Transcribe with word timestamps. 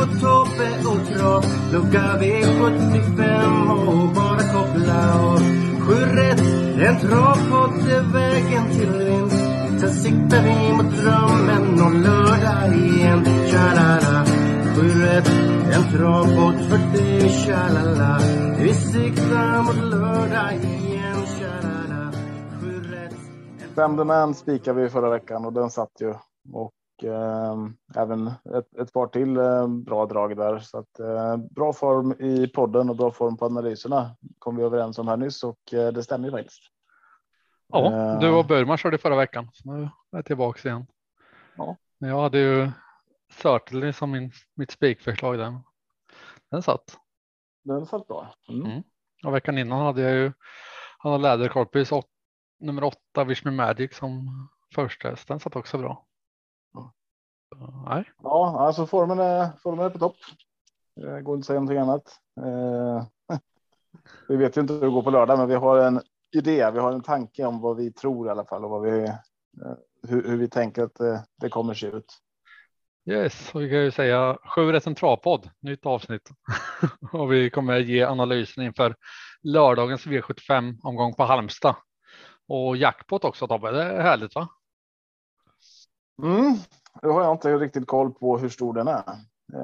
Marco, 0.00 0.20
Tobbe 0.20 0.70
och 0.88 1.06
Trav 1.08 1.44
Lucka 1.72 2.18
V75 2.20 3.70
och 3.88 4.14
bara 4.14 4.42
koppla 4.52 5.20
av. 5.20 5.38
Sju 5.80 5.94
rätt, 5.94 6.40
en 6.88 7.00
travpodd 7.00 7.88
är 7.88 8.12
vägen 8.12 8.70
till 8.70 8.92
vinst. 8.92 9.44
Sen 9.80 9.92
siktar 9.92 10.42
vi 10.42 10.72
mot 10.72 10.96
drömmen 10.96 11.80
om 11.80 12.02
lördag 12.02 12.76
igen. 12.76 13.24
Tja-la-la. 13.24 14.24
Sju 14.76 15.02
rätt, 15.02 15.28
en 15.74 15.92
travpodd 15.92 16.54
för 16.54 16.98
dig 16.98 17.28
Tja-la-la. 17.28 18.20
Vi 18.58 18.74
siktar 18.74 19.62
mot 19.62 19.90
lördag 19.90 20.54
igen 20.54 21.26
Tja-la-la. 21.38 22.12
Sju 22.60 22.80
rätt. 22.80 23.14
Fem 23.74 24.06
Man 24.06 24.34
spikade 24.34 24.82
vi 24.82 24.88
förra 24.88 25.10
veckan 25.10 25.44
och 25.44 25.52
den 25.52 25.70
satt 25.70 25.92
ju. 26.00 26.14
Och 26.52 26.70
även 27.94 28.26
ett, 28.26 28.74
ett 28.78 28.92
par 28.92 29.06
till 29.06 29.36
eh, 29.36 29.68
bra 29.68 30.06
drag 30.06 30.36
där. 30.36 30.58
Så 30.58 30.78
att, 30.78 31.00
eh, 31.00 31.36
bra 31.36 31.72
form 31.72 32.12
i 32.12 32.46
podden 32.46 32.90
och 32.90 32.96
bra 32.96 33.10
form 33.10 33.36
på 33.36 33.46
analyserna 33.46 34.16
kom 34.38 34.56
vi 34.56 34.62
överens 34.62 34.98
om 34.98 35.08
här 35.08 35.16
nyss 35.16 35.44
och 35.44 35.74
eh, 35.74 35.92
det 35.92 36.02
stämmer 36.02 36.24
ju 36.24 36.32
faktiskt. 36.32 36.62
Ja, 37.72 38.18
du 38.20 38.30
och 38.30 38.46
Burman 38.46 38.78
körde 38.78 38.98
förra 38.98 39.16
veckan. 39.16 39.48
Så 39.52 39.72
nu 39.72 39.82
är 39.82 39.90
jag 40.10 40.24
tillbaka 40.24 40.68
igen. 40.68 40.86
Ja. 41.56 41.76
Jag 41.98 42.20
hade 42.20 42.38
ju 42.38 42.70
Certainly 43.32 43.92
som 43.92 44.10
min, 44.10 44.32
mitt 44.54 44.70
spikförslag 44.70 45.38
där. 45.38 45.60
Den 46.50 46.62
satt. 46.62 46.98
Den 47.64 47.86
satt 47.86 48.08
bra. 48.08 48.34
Mm. 48.48 48.70
Mm. 48.70 48.82
Och 49.24 49.34
veckan 49.34 49.58
innan 49.58 49.80
hade 49.80 50.02
jag 50.02 50.12
ju 50.12 50.32
han 50.98 51.12
har 51.12 51.18
Läderkorpis 51.18 51.90
nummer 52.60 52.84
åtta 52.84 53.24
Wish 53.24 53.44
Me 53.44 53.50
Magic 53.50 53.96
som 53.96 54.28
första 54.74 55.08
häst. 55.08 55.28
Den 55.28 55.40
satt 55.40 55.56
också 55.56 55.78
bra. 55.78 56.06
Ja. 57.50 57.56
Så, 57.58 57.88
nej, 57.88 58.04
Ja, 58.22 58.60
alltså 58.60 58.86
formen 58.86 59.18
är, 59.18 59.50
formen 59.62 59.86
är 59.86 59.90
på 59.90 59.98
topp. 59.98 60.16
Det 60.96 61.22
går 61.22 61.34
inte 61.34 61.42
att 61.42 61.46
säga 61.46 61.60
någonting 61.60 61.78
annat. 61.78 62.18
Eh, 62.40 63.04
vi 64.28 64.36
vet 64.36 64.56
ju 64.56 64.60
inte 64.60 64.72
hur 64.72 64.80
det 64.80 64.90
går 64.90 65.02
på 65.02 65.10
lördag, 65.10 65.38
men 65.38 65.48
vi 65.48 65.54
har 65.54 65.78
en 65.78 66.00
idé. 66.36 66.70
Vi 66.70 66.78
har 66.78 66.92
en 66.92 67.02
tanke 67.02 67.44
om 67.44 67.60
vad 67.60 67.76
vi 67.76 67.92
tror 67.92 68.26
i 68.26 68.30
alla 68.30 68.44
fall 68.44 68.64
och 68.64 68.70
vad 68.70 68.82
vi, 68.82 69.04
eh, 69.04 69.14
hur, 70.08 70.28
hur 70.28 70.36
vi 70.36 70.48
tänker 70.48 70.82
att 70.82 70.94
det, 70.94 71.24
det 71.40 71.48
kommer 71.48 71.74
se 71.74 71.86
ut. 71.86 72.18
Yes, 73.06 73.54
och 73.54 73.62
vi 73.62 73.70
kan 73.70 73.78
ju 73.78 73.90
säga 73.90 74.38
sju 74.44 74.72
rätt 74.72 74.86
en 74.86 74.94
travpodd, 74.94 75.50
nytt 75.60 75.86
avsnitt. 75.86 76.30
och 77.12 77.32
vi 77.32 77.50
kommer 77.50 77.78
ge 77.78 78.02
analysen 78.02 78.64
inför 78.64 78.96
lördagens 79.42 80.06
V75 80.06 80.78
omgång 80.82 81.14
på 81.14 81.24
Halmstad. 81.24 81.76
Och 82.48 82.76
jackpot 82.76 83.24
också 83.24 83.46
Tobbe, 83.46 83.70
det 83.70 83.82
är 83.82 84.02
härligt 84.02 84.34
va? 84.34 84.48
Mm. 86.22 86.56
Nu 87.02 87.08
har 87.08 87.22
jag 87.22 87.34
inte 87.34 87.56
riktigt 87.56 87.86
koll 87.86 88.14
på 88.14 88.38
hur 88.38 88.48
stor 88.48 88.74
den 88.74 88.88
är. 88.88 89.02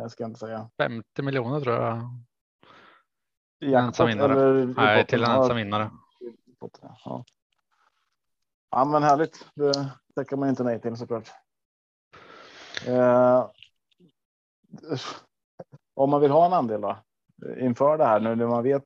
Ska 0.09 0.23
jag 0.23 0.31
inte 0.31 0.41
säga. 0.41 0.71
50 0.79 1.23
miljoner 1.23 1.61
tror 1.61 1.77
jag. 1.77 2.01
I 3.61 3.75
ensam 3.75 4.07
vinnare. 4.07 4.65
Nej, 4.77 5.07
till 5.07 5.25
en 5.25 5.31
ensam 5.31 5.57
vinnare. 5.57 5.91
Ja. 7.05 7.25
ja, 8.71 8.85
men 8.85 9.03
härligt. 9.03 9.47
Det 9.55 9.91
tackar 10.15 10.37
man 10.37 10.49
inte 10.49 10.65
nej 10.65 10.81
till 10.81 10.97
såklart. 10.97 11.31
Eh, 12.87 13.47
om 15.95 16.11
man 16.11 16.21
vill 16.21 16.31
ha 16.31 16.47
en 16.47 16.53
andel 16.53 16.81
då 16.81 16.97
inför 17.59 17.99
det 17.99 18.05
här 18.05 18.21
nu 18.21 18.35
när 18.35 18.47
man 18.47 18.63
vet 18.63 18.85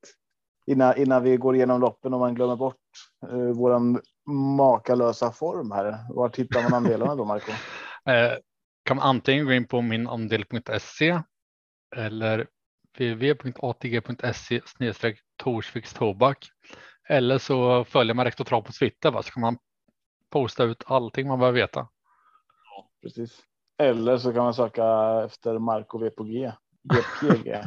innan, 0.67 0.97
innan 0.97 1.23
vi 1.23 1.37
går 1.37 1.57
igenom 1.57 1.81
loppen 1.81 2.15
och 2.15 2.21
man 2.21 2.35
glömmer 2.35 2.57
bort 2.57 2.77
eh, 3.31 3.39
våran 3.39 4.01
makalösa 4.57 5.33
form 5.33 5.71
här. 5.71 5.99
Var 6.09 6.31
hittar 6.37 6.63
man 6.63 6.75
andelarna 6.75 7.15
då 7.15 7.25
Marco? 7.25 7.53
Eh, 8.07 8.33
kan 8.85 8.97
man 8.97 9.07
antingen 9.07 9.47
gå 9.47 9.53
in 9.53 9.67
på 9.67 9.81
minandel.se 9.83 11.23
eller 11.97 12.47
www.atg.se 12.99 14.61
Torsviks 15.37 15.93
Tobak. 15.95 16.51
Eller 17.09 17.39
så 17.39 17.85
följer 17.85 18.15
man 18.15 18.25
Rektor 18.25 18.45
Trav 18.45 18.63
på 18.63 18.73
Twitter 18.73 19.11
va? 19.11 19.23
så 19.23 19.31
kan 19.31 19.41
man 19.41 19.59
posta 20.31 20.65
ut 20.65 20.83
allting 20.87 21.29
man 21.29 21.39
behöver 21.39 21.61
veta. 21.61 21.89
Precis. 23.03 23.43
Eller 23.79 24.19
så 24.19 24.33
kan 24.33 24.45
man 24.45 24.55
söka 24.55 24.85
efter 25.27 25.59
Marco 25.59 25.99
VPG. 25.99 26.53
VPG. 26.83 27.63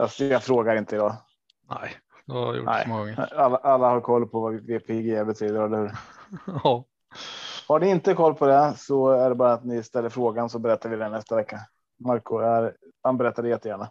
alltså, 0.00 0.24
jag 0.24 0.42
frågar 0.42 0.76
inte 0.76 0.96
idag. 0.96 1.16
Nej, 1.68 1.92
det 2.26 2.32
har 2.32 2.54
gjort 2.54 2.66
Nej. 2.66 2.82
så 2.82 2.88
många 2.88 3.00
gånger. 3.00 3.34
Alla, 3.34 3.56
alla 3.56 3.88
har 3.88 4.00
koll 4.00 4.28
på 4.28 4.40
vad 4.40 4.54
VPG 4.54 5.24
betyder, 5.24 5.62
eller 5.64 5.78
hur? 5.78 5.92
Ja, 6.64 6.84
Har 7.68 7.80
ni 7.80 7.88
inte 7.90 8.14
koll 8.14 8.34
på 8.34 8.46
det 8.46 8.74
så 8.78 9.10
är 9.10 9.28
det 9.28 9.34
bara 9.34 9.52
att 9.52 9.64
ni 9.64 9.82
ställer 9.82 10.08
frågan 10.08 10.50
så 10.50 10.58
berättar 10.58 10.88
vi 10.90 10.96
den 10.96 11.12
nästa 11.12 11.36
vecka. 11.36 11.60
Marco 12.04 12.38
är, 12.38 12.76
han 13.02 13.16
berättar 13.16 13.42
det 13.42 13.48
jättegärna. 13.48 13.90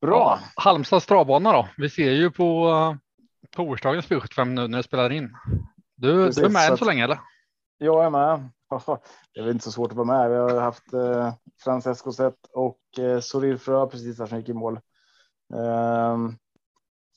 Bra. 0.00 0.38
Ja, 0.40 0.62
Halmstads 0.62 1.06
travbana 1.06 1.52
då. 1.52 1.68
Vi 1.76 1.90
ser 1.90 2.10
ju 2.10 2.30
på 2.30 2.70
torsdagens 3.50 4.08
V75 4.08 4.44
nu 4.44 4.68
när 4.68 4.76
det 4.78 4.82
spelar 4.82 5.12
in. 5.12 5.36
Du, 5.96 6.26
Precis, 6.26 6.40
du 6.42 6.46
är 6.48 6.52
med 6.52 6.62
så 6.62 6.72
att- 6.72 6.78
så 6.78 6.84
länge 6.84 7.04
eller? 7.04 7.18
Jag 7.78 8.04
är 8.04 8.10
med. 8.10 8.48
Det 9.34 9.40
är 9.40 9.44
väl 9.44 9.52
inte 9.52 9.64
så 9.64 9.72
svårt 9.72 9.90
att 9.90 9.96
vara 9.96 10.06
med. 10.18 10.30
Vi 10.30 10.36
har 10.36 10.60
haft 10.60 10.92
eh, 10.92 11.32
Francesco 11.64 12.12
Zet 12.12 12.34
och 12.52 12.78
eh, 12.98 13.20
Sorir 13.20 13.56
Frö 13.56 13.86
precis 13.86 14.18
här 14.18 14.26
som 14.26 14.38
gick 14.38 14.48
i 14.48 14.52
mål. 14.52 14.80
Ehm, 15.54 16.36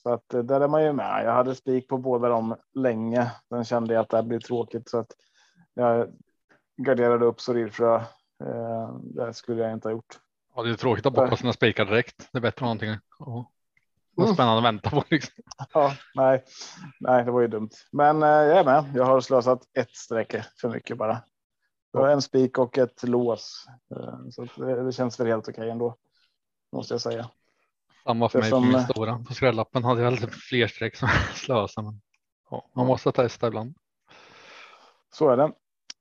så 0.06 0.12
att 0.12 0.34
eh, 0.34 0.42
där 0.42 0.60
är 0.60 0.68
man 0.68 0.84
ju 0.84 0.92
med. 0.92 1.24
Jag 1.24 1.32
hade 1.32 1.54
spik 1.54 1.88
på 1.88 1.98
båda 1.98 2.28
dem 2.28 2.56
länge. 2.74 3.30
Sen 3.48 3.64
kände 3.64 3.94
jag 3.94 4.00
att 4.00 4.08
det 4.08 4.22
blir 4.22 4.40
tråkigt 4.40 4.88
så 4.88 4.98
att 4.98 5.12
jag 5.74 6.08
garderade 6.76 7.26
upp 7.26 7.40
Sorir 7.40 7.68
Frö. 7.68 7.96
Ehm, 8.44 9.14
det 9.14 9.34
skulle 9.34 9.62
jag 9.62 9.72
inte 9.72 9.88
ha 9.88 9.92
gjort. 9.92 10.18
Ja, 10.54 10.62
det 10.62 10.70
är 10.70 10.74
tråkigt 10.74 11.06
att 11.06 11.12
bocka 11.12 11.36
sina 11.36 11.52
spikar 11.52 11.84
direkt. 11.84 12.28
Det 12.32 12.38
är 12.38 12.42
bättre 12.42 12.64
ha 12.64 12.66
någonting 12.66 12.90
ja, 13.18 13.50
något 14.16 14.24
Mm. 14.26 14.34
spännande 14.34 14.58
att 14.58 14.64
vänta 14.74 14.90
på. 14.90 15.04
Liksom. 15.10 15.34
Ja, 15.72 15.92
nej, 16.14 16.44
nej, 17.00 17.24
det 17.24 17.30
var 17.30 17.40
ju 17.40 17.48
dumt. 17.48 17.70
Men 17.92 18.22
eh, 18.22 18.28
jag 18.28 18.58
är 18.58 18.64
med. 18.64 18.84
Jag 18.94 19.04
har 19.04 19.20
slösat 19.20 19.62
ett 19.78 19.90
sträcke 19.96 20.46
för 20.60 20.68
mycket 20.68 20.98
bara. 20.98 21.12
Det 21.92 21.98
var 21.98 22.08
en 22.08 22.22
spik 22.22 22.58
och 22.58 22.78
ett 22.78 23.02
lås. 23.02 23.66
Eh, 23.96 24.18
Så 24.30 24.46
det, 24.56 24.82
det 24.84 24.92
känns 24.92 25.20
väl 25.20 25.26
helt 25.26 25.48
okej 25.48 25.70
ändå. 25.70 25.96
Måste 26.72 26.94
jag 26.94 27.00
säga. 27.00 27.30
Samma 28.06 28.28
för 28.28 28.38
mig 28.38 28.50
som- 28.50 28.62
på 28.62 28.68
min 28.68 28.80
stora. 28.84 29.18
På 29.28 29.34
skrällappen 29.34 29.84
hade 29.84 30.02
jag 30.02 30.12
lite 30.12 30.28
fler 30.28 30.66
streck 30.66 30.96
som 30.96 31.08
jag 31.28 31.36
slösade. 31.36 31.86
Men, 31.86 32.00
ja, 32.50 32.70
man 32.74 32.86
måste 32.86 33.12
testa 33.12 33.46
ibland. 33.48 33.74
Så 35.14 35.28
är 35.30 35.36
det. 35.36 35.52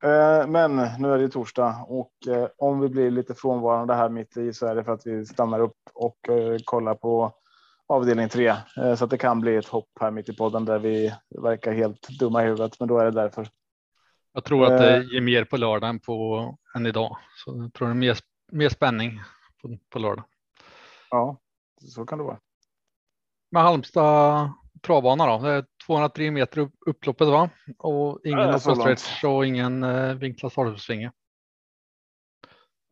Eh, 0.03 0.47
Men 0.47 0.75
nu 0.99 1.13
är 1.13 1.17
det 1.17 1.29
torsdag 1.29 1.85
och 1.87 2.11
eh, 2.27 2.47
om 2.57 2.79
vi 2.79 2.89
blir 2.89 3.11
lite 3.11 3.35
frånvarande 3.35 3.93
här 3.95 4.09
mitt 4.09 4.37
i 4.37 4.53
så 4.53 4.67
är 4.67 4.75
det 4.75 4.83
för 4.83 4.91
att 4.93 5.07
vi 5.07 5.25
stannar 5.25 5.59
upp 5.59 5.77
och 5.93 6.29
eh, 6.29 6.57
kollar 6.65 6.95
på 6.95 7.33
avdelning 7.87 8.29
tre. 8.29 8.55
Så 8.97 9.03
att 9.03 9.09
det 9.09 9.17
kan 9.17 9.39
bli 9.41 9.55
ett 9.55 9.67
hopp 9.67 9.89
här 9.99 10.11
mitt 10.11 10.29
i 10.29 10.35
podden 10.35 10.65
där 10.65 10.79
vi 10.79 11.13
verkar 11.41 11.73
helt 11.73 12.07
dumma 12.19 12.43
i 12.43 12.45
huvudet. 12.45 12.79
Men 12.79 12.87
då 12.87 12.97
är 12.99 13.05
det 13.05 13.11
därför. 13.11 13.47
Jag 14.33 14.43
tror 14.43 14.63
att 14.65 14.79
det 14.81 15.03
ger 15.03 15.21
mer 15.21 15.43
på 15.45 15.57
lördag 15.57 15.89
än, 15.89 15.99
på, 15.99 16.57
än 16.75 16.85
idag. 16.85 17.17
Så 17.45 17.57
jag 17.57 17.73
tror 17.73 17.87
det 17.87 17.91
är 17.93 17.95
mer, 17.95 18.17
mer 18.51 18.69
spänning 18.69 19.21
på, 19.61 19.77
på 19.89 19.99
lördag. 19.99 20.25
Ja, 21.09 21.37
så 21.85 22.05
kan 22.05 22.17
det 22.17 22.23
vara. 22.23 22.39
Med 23.51 23.63
Halmstad 23.63 24.51
travbana 24.81 25.25
då. 25.25 25.43
Det 25.43 25.51
är 25.51 25.65
203 25.85 26.31
meter 26.31 26.59
upp, 26.61 26.73
upploppet 26.85 27.27
va? 27.27 27.49
Och 27.77 28.19
ingen 28.23 28.39
Ja, 28.39 28.51
ja, 28.51 28.59
så 28.59 28.69
långt. 28.69 28.81
stretch 28.81 29.23
och 29.23 29.45
ingen 29.45 29.83
eh, 29.83 30.13
vinklad 30.15 30.51
startupsvinge. 30.51 31.11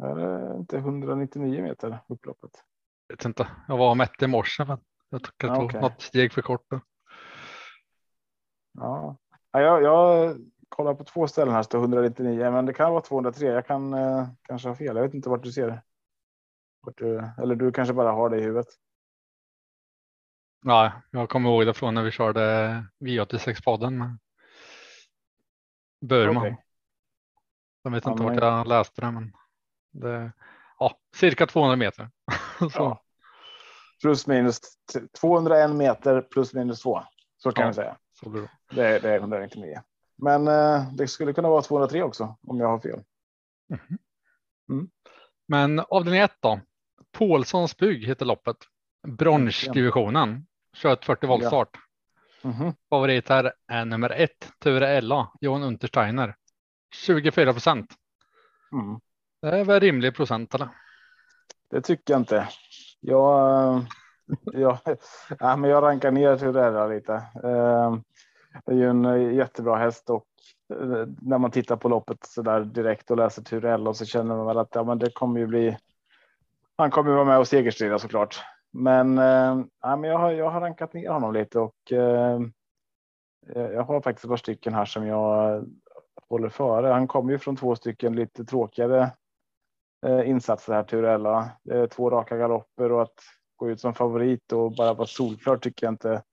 Är 0.04 0.16
det 0.16 0.56
inte 0.58 0.78
199 0.78 1.62
meter 1.64 2.00
upploppet? 2.08 2.52
Vet 3.10 3.26
inte. 3.26 3.48
Jag 3.68 3.78
var 3.78 3.90
och 3.90 3.98
mätte 3.98 4.26
i 4.26 4.28
morse. 4.28 4.66
Men 4.66 4.78
jag 5.10 5.24
tycker 5.24 5.48
att 5.48 5.60
det 5.60 5.66
okej. 5.66 5.82
något 5.82 6.02
steg 6.02 6.34
för 6.34 6.42
kort. 6.42 6.66
då. 6.70 6.80
Ja, 8.74 9.18
Ja, 9.52 9.62
jag, 9.62 9.84
jag 9.84 10.36
kollar 10.70 10.94
på 10.94 11.04
två 11.04 11.28
ställen 11.28 11.54
här 11.54 11.64
står 11.64 11.80
199, 11.80 12.52
men 12.52 12.66
det 12.66 12.74
kan 12.74 12.92
vara 12.92 13.02
203. 13.02 13.48
Jag 13.48 13.68
kan 13.68 13.94
eh, 13.94 14.28
kanske 14.42 14.68
ha 14.68 14.76
fel. 14.76 14.96
Jag 14.96 15.04
vet 15.04 15.14
inte 15.14 15.30
vart 15.30 15.44
du 15.44 15.52
ser 15.52 15.82
du, 16.98 17.30
eller 17.38 17.56
du 17.56 17.72
kanske 17.72 17.94
bara 17.94 18.12
har 18.12 18.30
det 18.30 18.38
i 18.38 18.42
huvudet. 18.42 18.68
Ja, 20.66 20.92
jag 21.12 21.30
kommer 21.30 21.50
ihåg 21.50 21.66
det 21.66 21.74
från 21.74 21.94
när 21.94 22.04
vi 22.04 22.12
körde 22.12 22.86
V86 23.00 23.64
podden 23.64 23.98
med 23.98 24.18
Burman. 26.02 26.38
Okej. 26.38 26.64
Jag 27.84 27.92
vet 27.92 28.06
inte 28.06 28.24
vart 28.24 28.36
jag 28.36 28.68
läste 28.68 29.02
det, 29.02 29.12
men 29.12 29.34
det, 29.92 30.32
ja, 30.80 30.98
cirka 31.16 31.48
200 31.48 31.76
meter. 31.76 32.10
ja. 32.60 33.04
Plus 34.02 34.28
minus 34.28 34.60
201 35.22 35.72
meter 35.76 36.22
plus 36.22 36.54
minus 36.54 36.82
två. 36.82 37.04
Så 37.38 37.52
kan 37.52 37.62
ja, 37.62 37.68
vi 37.68 37.74
säga. 37.74 37.98
Så 38.14 38.30
det, 38.30 38.50
det, 38.70 39.00
det 39.00 39.10
är 39.10 39.20
199. 39.20 39.82
Men 40.16 40.48
eh, 40.48 40.94
det 40.94 41.08
skulle 41.08 41.34
kunna 41.34 41.50
vara 41.50 41.62
203 41.62 42.04
också 42.04 42.36
om 42.42 42.60
jag 42.60 42.68
har 42.68 42.80
fel. 42.80 43.04
Mm. 43.70 44.00
Mm. 44.70 44.90
Men 45.48 45.80
avdelning 45.80 46.22
1 46.22 46.32
då? 46.40 46.60
Paulssons 47.18 47.78
bygg 47.78 48.08
heter 48.08 48.26
loppet. 48.26 48.58
Bronsdivisionen. 49.08 50.46
Kör 50.74 50.94
ett 50.94 51.06
40 51.06 51.28
volt 51.28 51.46
start. 51.46 51.70
Mm 52.44 52.56
-hmm. 52.56 52.74
Favorit 52.90 53.30
här 53.30 53.54
är 53.68 53.86
nummer 53.86 54.10
ett, 54.10 54.52
Ture 54.60 54.88
Ella, 54.88 55.32
Johan 55.42 55.64
Untersteiner. 55.64 56.36
24 56.94 57.54
procent. 57.54 57.94
Mm. 58.72 59.00
Det 59.42 59.60
är 59.60 59.66
väl 59.66 59.80
rimlig 59.80 60.16
procent 60.16 60.56
eller? 60.56 60.70
Det 61.70 61.82
tycker 61.82 62.14
jag 62.14 62.22
inte. 62.22 62.48
Jag, 63.00 63.86
jag, 64.44 64.78
ja, 65.40 65.58
men 65.58 65.70
jag 65.70 65.84
rankar 65.84 66.12
ner 66.12 66.38
Ture 66.38 66.68
Ella 66.68 66.88
lite. 66.88 67.14
Eh, 67.44 67.98
det 68.66 68.72
är 68.72 68.76
ju 68.76 68.90
en 68.90 69.36
jättebra 69.36 69.76
häst 69.76 70.10
och 70.10 70.26
eh, 70.74 71.08
när 71.22 71.38
man 71.38 71.52
tittar 71.52 71.76
på 71.76 71.90
loppet 71.90 72.26
så 72.26 72.42
där 72.42 72.62
direkt 72.62 73.12
och 73.12 73.18
läser 73.18 73.42
Turell 73.42 73.96
så 73.96 74.06
känner 74.06 74.36
man 74.36 74.46
väl 74.46 74.58
att 74.58 74.76
ja, 74.76 74.84
men 74.84 75.00
det 75.00 75.10
kommer 75.10 75.40
ju 75.40 75.48
bli. 75.48 75.78
Han 76.78 76.92
kommer 76.92 77.10
ju 77.10 77.16
vara 77.16 77.26
med 77.26 77.40
och 77.40 77.48
segerstrida 77.48 78.00
såklart. 78.00 78.44
Men, 78.72 79.18
eh, 79.18 79.66
ja, 79.82 79.96
men 79.96 80.04
jag, 80.10 80.18
har, 80.18 80.32
jag 80.32 80.50
har 80.50 80.62
rankat 80.62 80.94
ner 80.94 81.10
honom 81.10 81.34
lite 81.34 81.60
och 81.60 81.92
eh, 81.92 82.42
eh, 83.56 83.72
jag 83.72 83.84
har 83.84 84.02
faktiskt 84.02 84.26
ett 84.26 84.30
par 84.30 84.38
stycken 84.38 84.74
här 84.74 84.86
som 84.86 85.08
jag 85.08 85.66
håller 86.30 86.50
före. 86.50 86.88
Han 86.88 87.08
kommer 87.08 87.32
ju 87.32 87.40
från 87.40 87.56
två 87.56 87.76
stycken 87.76 88.16
lite 88.16 88.46
tråkigare 88.46 89.12
eh, 90.06 90.30
insatser 90.30 90.74
här 90.74 90.84
Turella. 90.84 91.52
Två 91.92 92.10
raka 92.10 92.38
galopper 92.38 92.92
och 92.92 93.02
att 93.02 93.20
gå 93.56 93.70
ut 93.70 93.82
som 93.82 93.94
favorit 93.94 94.52
och 94.52 94.76
bara 94.76 94.94
vara 94.94 95.08
solklar 95.08 95.58
tycker 95.58 95.86
jag 95.86 95.94
inte. 95.94 96.24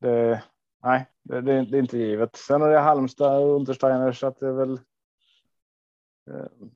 Det, 0.00 0.42
nej, 0.82 1.06
det, 1.22 1.40
det, 1.40 1.64
det, 1.64 1.76
är 1.76 1.80
inte 1.80 1.98
givet. 1.98 2.36
Sen 2.36 2.62
är 2.62 2.68
det 2.68 2.78
Halmstad 2.78 3.42
och 3.42 3.56
Untersteiner 3.56 4.12
så 4.12 4.26
att 4.26 4.40
det 4.40 4.46
är 4.46 4.52
väl. 4.52 4.80
Eh, 6.30 6.66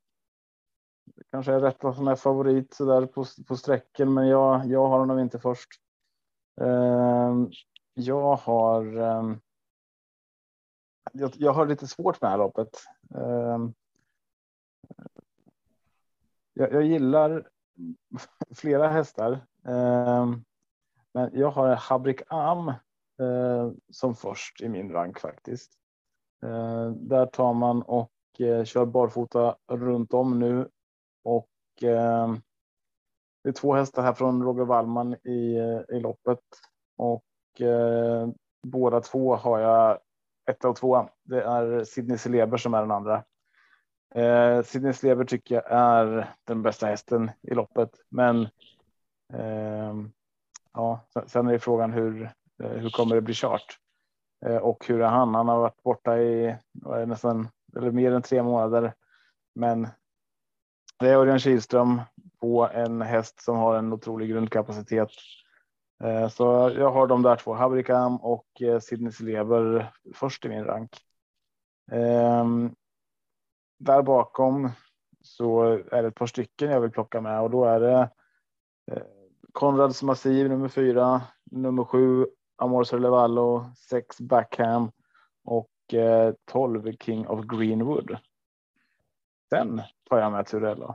Kanske 1.31 1.53
är 1.53 1.61
rätt 1.61 1.83
vad 1.83 1.97
som 1.97 2.09
är 2.09 2.17
favorit 2.17 2.75
så 2.75 2.85
där 2.85 3.07
på, 3.07 3.25
på 3.49 3.57
sträcken, 3.57 4.15
men 4.15 4.29
jag, 4.29 4.67
jag 4.67 4.89
har 4.89 4.99
honom 4.99 5.19
inte 5.19 5.39
först. 5.39 5.69
Eh, 6.61 7.35
jag 7.95 8.37
har. 8.37 8.97
Eh, 8.97 9.37
jag, 11.13 11.33
jag, 11.35 11.53
har 11.53 11.67
lite 11.67 11.87
svårt 11.87 12.21
med 12.21 12.29
det 12.29 12.31
här 12.31 12.39
loppet. 12.39 12.69
Eh, 13.15 13.59
jag, 16.55 16.73
jag, 16.73 16.83
gillar 16.83 17.49
flera 18.55 18.89
hästar, 18.89 19.33
eh, 19.67 20.27
men 21.13 21.31
jag 21.33 21.51
har 21.51 21.75
Habrik 21.75 22.23
Am 22.27 22.69
eh, 23.21 23.71
som 23.93 24.15
först 24.15 24.61
i 24.61 24.69
min 24.69 24.93
rank 24.93 25.19
faktiskt. 25.19 25.73
Eh, 26.43 26.91
där 26.91 27.27
tar 27.27 27.55
man 27.55 27.83
och 27.83 28.13
eh, 28.39 28.65
kör 28.65 28.87
barfota 28.87 29.57
runt 29.67 30.15
om 30.15 30.39
nu 30.39 30.69
och 31.29 31.83
eh, 31.83 32.35
det 33.45 33.49
är 33.49 33.53
två 33.53 33.75
hästar 33.75 34.03
här 34.03 34.13
från 34.13 34.43
Roger 34.43 34.65
Wallman 34.65 35.15
i, 35.15 35.57
eh, 35.57 35.97
i 35.97 36.01
loppet 36.01 36.41
och 36.97 37.61
eh, 37.61 38.29
båda 38.63 39.01
två 39.01 39.37
har 39.37 39.59
jag 39.59 39.99
ett 40.51 40.65
och 40.65 40.77
två. 40.77 41.09
Det 41.23 41.43
är 41.43 41.85
Sidney 41.85 42.19
Celeber 42.19 42.57
som 42.57 42.75
är 42.75 42.81
den 42.81 42.91
andra. 42.91 43.25
Eh, 44.15 44.63
Sidney 44.63 44.93
Celeber 44.93 45.25
tycker 45.25 45.55
jag 45.55 45.65
är 45.69 46.35
den 46.45 46.63
bästa 46.63 46.87
hästen 46.87 47.31
i 47.43 47.55
loppet, 47.55 47.91
men 48.09 48.43
eh, 49.33 49.95
ja, 50.73 51.07
sen 51.27 51.49
är 51.49 51.53
det 51.53 51.59
frågan 51.59 51.93
hur 51.93 52.23
eh, 52.63 52.71
hur 52.71 52.91
kommer 52.91 53.15
det 53.15 53.21
bli 53.21 53.35
kört? 53.35 53.79
Eh, 54.47 54.57
och 54.57 54.87
hur 54.87 55.01
är 55.01 55.09
han? 55.09 55.35
Han 55.35 55.49
har 55.49 55.59
varit 55.59 55.83
borta 55.83 56.19
i 56.19 56.57
nästan 57.07 57.49
eller 57.77 57.91
mer 57.91 58.13
än 58.13 58.23
tre 58.23 58.43
månader. 58.43 58.95
Men 59.55 59.89
det 60.99 61.09
är 61.09 61.17
Örjan 61.17 61.39
Kihlström 61.39 62.01
på 62.41 62.69
en 62.75 63.03
häst 63.03 63.41
som 63.41 63.57
har 63.57 63.77
en 63.77 63.93
otrolig 63.93 64.31
grundkapacitet. 64.31 65.11
Eh, 66.05 66.29
så 66.29 66.73
jag 66.77 66.91
har 66.91 67.07
de 67.07 67.23
där 67.23 67.37
två, 67.37 67.55
Habrikam 67.55 68.17
och 68.17 68.63
eh, 68.63 68.81
Sidney 68.81 69.13
Lever 69.21 69.93
först 70.15 70.45
i 70.45 70.49
min 70.49 70.65
rank. 70.65 70.91
Ehm, 71.91 72.75
där 73.79 74.03
bakom 74.03 74.71
så 75.21 75.63
är 75.63 76.03
det 76.03 76.09
ett 76.09 76.15
par 76.15 76.27
stycken 76.27 76.71
jag 76.71 76.81
vill 76.81 76.91
plocka 76.91 77.21
med 77.21 77.41
och 77.41 77.51
då 77.51 77.65
är 77.65 77.81
det 77.81 78.11
eh, 78.91 79.03
Konrads 79.53 80.03
Massiv 80.03 80.49
nummer 80.49 80.69
fyra, 80.69 81.23
nummer 81.51 81.85
sju 81.85 82.27
Amor 82.57 82.99
Levallo, 82.99 83.71
sex 83.77 84.21
Backham 84.21 84.91
och 85.45 85.71
tolv 86.45 86.83
12 86.83 86.93
King 87.01 87.29
of 87.29 87.45
Greenwood. 87.45 88.19
Sen 89.51 89.83
tar 90.11 90.19
jag 90.19 90.33
med 90.33 90.47
Turello. 90.47 90.95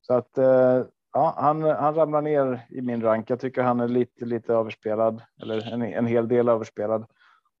Så 0.00 0.14
att 0.14 0.38
eh, 0.38 0.84
ja, 1.12 1.34
han, 1.36 1.62
han 1.62 1.94
ramlar 1.94 2.22
ner 2.22 2.66
i 2.68 2.80
min 2.80 3.02
rank. 3.02 3.30
Jag 3.30 3.40
tycker 3.40 3.62
han 3.62 3.80
är 3.80 3.88
lite, 3.88 4.24
lite 4.24 4.54
överspelad 4.54 5.22
eller 5.42 5.72
en, 5.72 5.82
en 5.82 6.06
hel 6.06 6.28
del 6.28 6.48
överspelad 6.48 7.06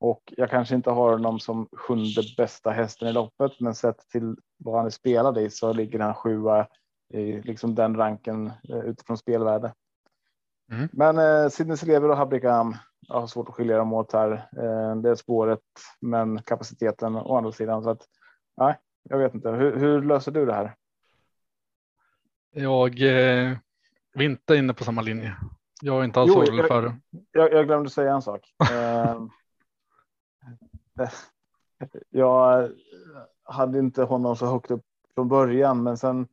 och 0.00 0.34
jag 0.36 0.50
kanske 0.50 0.74
inte 0.74 0.90
har 0.90 1.10
honom 1.10 1.40
som 1.40 1.68
sjunde 1.72 2.22
bästa 2.36 2.70
hästen 2.70 3.08
i 3.08 3.12
loppet, 3.12 3.60
men 3.60 3.74
sett 3.74 4.08
till 4.08 4.36
vad 4.56 4.76
han 4.76 4.86
är 4.86 4.90
spelad 4.90 5.38
i 5.38 5.50
så 5.50 5.72
ligger 5.72 5.98
han 5.98 6.14
sjua 6.14 6.66
i 7.14 7.40
liksom 7.40 7.74
den 7.74 7.96
ranken 7.96 8.52
eh, 8.68 8.78
utifrån 8.78 9.18
spelvärde. 9.18 9.72
Mm. 10.72 10.88
Men 10.92 11.18
eh, 11.18 11.48
Sidney 11.48 11.76
Celeber 11.76 12.08
och 12.08 12.16
Habrikam 12.16 12.76
jag 13.08 13.20
har 13.20 13.26
svårt 13.26 13.48
att 13.48 13.54
skilja 13.54 13.78
dem 13.78 13.92
åt 13.92 14.12
här. 14.12 14.32
Eh, 14.32 14.96
det 14.96 15.10
är 15.10 15.14
spåret, 15.14 15.60
men 16.00 16.42
kapaciteten 16.42 17.16
å 17.16 17.36
andra 17.36 17.52
sidan. 17.52 17.82
Så 17.82 17.90
att, 17.90 18.02
nej, 18.56 18.78
jag 19.10 19.18
vet 19.18 19.34
inte. 19.34 19.50
Hur, 19.50 19.76
hur 19.76 20.02
löser 20.02 20.32
du 20.32 20.46
det 20.46 20.54
här? 20.54 20.74
Jag 22.50 23.02
eh, 23.02 23.56
är 24.14 24.22
inte 24.22 24.56
inne 24.56 24.74
på 24.74 24.84
samma 24.84 25.02
linje. 25.02 25.36
Jag 25.82 26.00
är 26.00 26.04
inte 26.04 26.20
alls 26.20 26.30
orolig 26.30 26.68
för. 26.68 26.94
Jag, 27.32 27.52
jag 27.52 27.66
glömde 27.66 27.90
säga 27.90 28.14
en 28.14 28.22
sak. 28.22 28.54
Eh, 30.98 31.08
jag 32.10 32.70
hade 33.42 33.78
inte 33.78 34.02
honom 34.02 34.36
så 34.36 34.46
högt 34.46 34.70
upp 34.70 34.84
från 35.14 35.28
början, 35.28 35.82
men 35.82 35.96
sen 35.96 36.28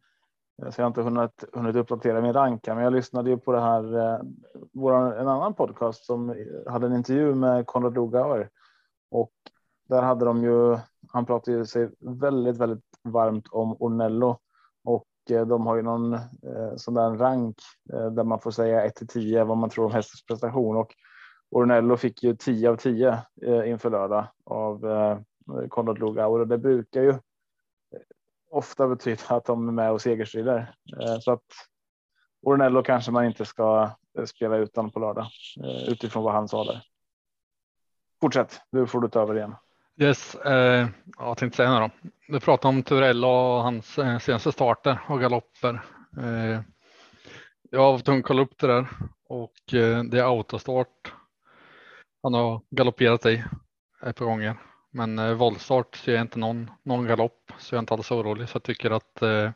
så 0.58 0.82
jag 0.82 0.84
har 0.84 0.88
inte 0.88 1.02
hunnit, 1.02 1.44
hunnit 1.54 1.76
uppdatera 1.76 2.22
min 2.22 2.34
ranka, 2.34 2.76
men 2.76 2.84
jag 2.84 2.94
lyssnade 2.94 3.30
ju 3.30 3.38
på 3.38 3.52
det 3.52 3.62
här. 3.62 3.98
Eh, 3.98 4.20
våran, 4.74 5.12
en 5.12 5.28
annan 5.28 5.54
podcast 5.54 6.06
som 6.06 6.36
hade 6.68 6.88
en 6.88 6.96
intervju 6.96 7.36
med 7.36 7.66
Konrad 7.66 7.94
Lugauer 7.94 8.50
och 9.12 9.34
där 9.88 10.02
hade 10.02 10.26
de 10.26 10.44
ju. 10.44 10.78
Han 11.10 11.26
pratade 11.26 11.58
ju 11.58 11.66
sig 11.66 11.90
väldigt, 12.00 12.58
väldigt 12.58 12.86
varmt 13.04 13.48
om 13.52 13.76
Ornello 13.80 14.40
och 14.84 15.08
eh, 15.30 15.48
de 15.48 15.68
har 15.68 15.76
ju 15.76 15.82
någon 15.82 16.14
eh, 16.14 16.76
sån 16.76 16.94
där 16.94 17.10
rank 17.10 17.58
eh, 17.94 18.12
där 18.12 18.24
man 18.24 18.40
får 18.40 18.52
säga 18.52 18.86
1 18.86 18.96
till 18.96 19.08
10 19.08 19.44
vad 19.44 19.58
man 19.58 19.70
tror 19.70 19.86
om 19.86 19.92
hästens 19.92 20.26
prestation 20.26 20.78
och 20.78 20.94
Ornello 21.50 21.98
fick 21.98 22.24
ju 22.24 22.36
10 22.36 22.70
av 22.70 22.76
10 22.76 23.20
eh, 23.42 23.70
inför 23.70 23.90
lördag 23.90 24.28
av 24.44 24.86
eh, 24.92 25.20
Konrad 25.70 26.00
Lugauer 26.00 26.40
och 26.40 26.48
det 26.48 26.58
brukar 26.58 27.02
ju 27.02 27.10
eh, 27.10 27.18
ofta 28.52 28.88
betyder 28.88 29.34
att 29.34 29.46
de 29.46 29.68
är 29.68 29.72
med 29.72 29.92
och 29.92 30.02
segerstrider. 30.02 30.76
Eh, 31.02 31.20
så 31.20 31.32
att 31.32 31.46
Ornello 32.42 32.84
kanske 32.84 33.12
man 33.12 33.26
inte 33.26 33.46
ska 33.46 33.92
eh, 34.18 34.26
spela 34.26 34.58
utan 34.58 34.92
på 34.92 35.00
lördag 35.00 35.28
eh, 35.64 35.90
utifrån 35.90 36.24
vad 36.24 36.34
han 36.34 36.48
sa 36.48 36.64
där. 36.64 36.84
Fortsätt, 38.22 38.62
nu 38.72 38.88
får 38.88 39.02
du 39.02 39.10
ta 39.10 39.22
över 39.22 39.38
igen. 39.38 39.56
Yes, 40.00 40.36
eh, 40.36 40.88
jag 41.18 41.38
tänkte 41.38 41.58
säga 41.58 41.70
några. 41.72 41.92
Du 42.28 42.40
pratade 42.40 42.76
om 42.76 42.84
Turella 42.84 43.28
och 43.28 43.64
hans 43.64 43.98
eh, 43.98 44.20
senaste 44.20 44.52
starter 44.52 45.00
och 45.08 45.20
galopper. 45.22 45.82
Eh, 46.18 46.62
jag 47.72 47.80
har 47.92 48.00
tungt 48.00 48.26
kolla 48.26 48.42
upp 48.42 48.58
det 48.58 48.68
där 48.68 48.88
och 49.30 49.74
eh, 49.74 50.04
det 50.04 50.20
är 50.20 50.24
autostart. 50.24 51.14
Han 52.24 52.34
har 52.34 52.62
galopperat 52.70 53.26
i 53.26 53.44
ett 54.06 54.16
par 54.16 54.26
gånger 54.26 54.58
men 54.92 55.20
eh, 55.20 55.34
voltstart 55.34 55.96
ser 55.96 56.14
jag 56.14 56.22
inte 56.22 56.40
någon, 56.40 56.72
någon 56.84 57.06
galopp 57.08 57.52
så 57.60 57.76
jag 57.76 57.78
är 57.78 57.82
inte 57.82 57.94
alls 57.94 58.12
orolig. 58.12 58.50
Så 58.50 58.56
jag 58.56 58.64
tycker 58.64 58.92
att 58.92 59.22
eh, 59.22 59.52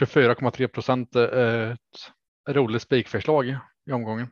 24,3 0.00 0.68
procent 0.68 1.16
är 1.16 1.70
ett 1.70 2.10
roligt 2.48 2.82
spikförslag 2.82 3.48
i 3.86 3.92
omgången. 3.92 4.28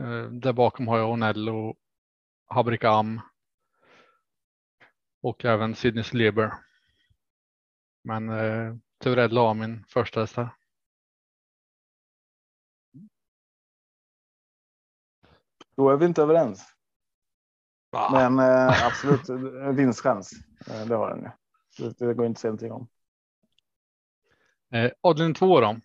Eh, 0.00 0.24
där 0.24 0.52
bakom 0.52 0.88
har 0.88 0.98
jag 0.98 1.10
Onello, 1.10 1.74
Habrika 2.48 2.90
Am 2.90 3.20
och 5.22 5.44
även 5.44 5.74
Sidneys 5.74 6.12
Leber. 6.12 6.52
Men 8.04 8.28
eh, 8.28 8.74
Turell 8.98 9.36
har 9.36 9.54
min 9.54 9.84
första 9.88 10.20
häst 10.20 10.36
här. 10.36 10.48
Då 15.76 15.90
är 15.90 15.96
vi 15.96 16.06
inte 16.06 16.22
överens. 16.22 16.74
Ah. 17.90 18.10
Men 18.12 18.38
eh, 18.38 18.86
absolut 18.86 19.28
vinstchans. 19.76 20.32
Eh, 20.66 20.86
det 20.86 20.94
har 20.94 21.10
den 21.10 21.22
ju. 21.22 21.30
det, 21.88 22.06
det 22.06 22.14
går 22.14 22.26
inte 22.26 22.36
att 22.36 22.40
säga 22.40 22.50
någonting 22.50 22.72
om. 22.72 22.88
Eh, 24.72 24.90
Adlin 25.00 25.34
2 25.34 25.60
då. 25.60 25.80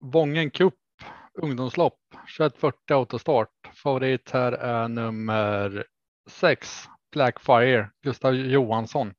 Vången 0.00 0.50
Cup 0.50 0.74
ungdomslopp 1.34 1.98
2140 2.38 2.94
autostart. 2.94 3.70
Favorit 3.74 4.30
här 4.30 4.52
är 4.52 4.88
nummer 4.88 5.86
6 6.28 6.88
Blackfire 7.16 7.90
Gustav 8.02 8.34
Johansson. 8.34 9.14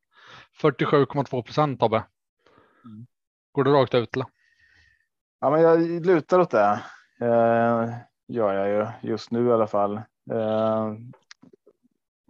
47,2 0.61 1.43
procent 1.43 1.79
Tobbe. 1.79 2.03
Mm. 2.85 3.07
Går 3.51 3.63
du 3.63 3.71
rakt 3.71 3.95
ut 3.95 4.15
eller? 4.15 4.27
Ja, 5.39 5.49
men 5.49 5.61
jag 5.61 6.05
lutar 6.05 6.39
åt 6.39 6.51
det. 6.51 6.79
Eh, 7.21 7.89
gör 8.27 8.53
jag 8.53 8.69
ju 8.69 9.09
just 9.09 9.31
nu 9.31 9.47
i 9.47 9.51
alla 9.51 9.67
fall. 9.67 9.95
Eh, 10.31 10.93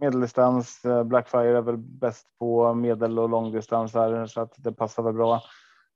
medeldistans. 0.00 0.84
Eh, 0.84 1.04
Blackfire 1.04 1.58
är 1.58 1.62
väl 1.62 1.76
bäst 1.76 2.26
på 2.38 2.74
medel 2.74 3.18
och 3.18 3.28
långdistans 3.28 3.94
här 3.94 4.26
så 4.26 4.40
att 4.40 4.54
det 4.56 4.72
passar 4.72 5.02
väl 5.02 5.14
bra. 5.14 5.42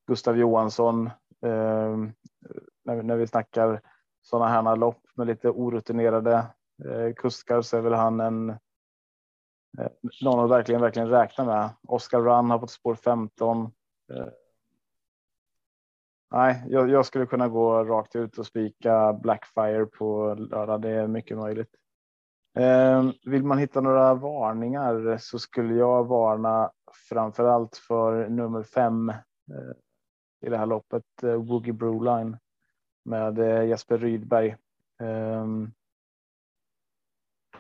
Gustav 0.07 0.39
Johansson. 0.39 1.07
Eh, 1.47 1.97
när, 2.85 2.97
vi, 2.97 3.03
när 3.03 3.17
vi 3.17 3.27
snackar 3.27 3.81
sådana 4.23 4.49
här 4.49 4.77
lopp 4.77 5.03
med 5.15 5.27
lite 5.27 5.49
orutinerade 5.49 6.47
eh, 6.85 7.15
kuskar 7.17 7.63
så 7.63 7.77
är 7.77 7.81
väl 7.81 7.95
han 7.95 8.21
en 8.21 8.59
Eh, 9.79 9.89
någon 10.23 10.45
att 10.45 10.51
verkligen, 10.51 10.81
verkligen 10.81 11.09
räkna 11.09 11.45
med. 11.45 11.71
Oscar 11.89 12.21
Run 12.21 12.51
har 12.51 12.59
fått 12.59 12.71
spår 12.71 12.95
15. 12.95 13.63
Eh, 14.13 14.27
nej, 16.31 16.65
jag, 16.69 16.91
jag, 16.91 17.07
skulle 17.07 17.27
kunna 17.27 17.49
gå 17.49 17.85
rakt 17.85 18.17
ut 18.17 18.39
och 18.39 18.47
spika 18.47 19.13
Blackfire 19.13 19.87
på 19.87 20.35
lördag. 20.35 20.81
Det 20.83 20.91
är 20.91 21.07
mycket 21.07 21.39
möjligt. 21.39 21.75
Eh, 22.55 23.11
vill 23.25 23.45
man 23.45 23.59
hitta 23.59 23.81
några 23.81 24.15
varningar 24.15 25.19
så 25.19 25.39
skulle 25.39 25.75
jag 25.75 26.05
varna 26.05 26.71
framför 27.09 27.45
allt 27.45 27.77
för 27.77 28.29
nummer 28.29 28.63
fem 28.63 29.09
eh, 29.09 29.73
i 30.41 30.49
det 30.49 30.57
här 30.57 30.67
loppet, 30.67 31.23
eh, 31.23 31.35
Woogie 31.35 31.73
Broline 31.73 32.37
med 33.05 33.39
eh, 33.39 33.65
Jesper 33.65 33.99
Rydberg. 33.99 34.57
Um, 35.01 35.73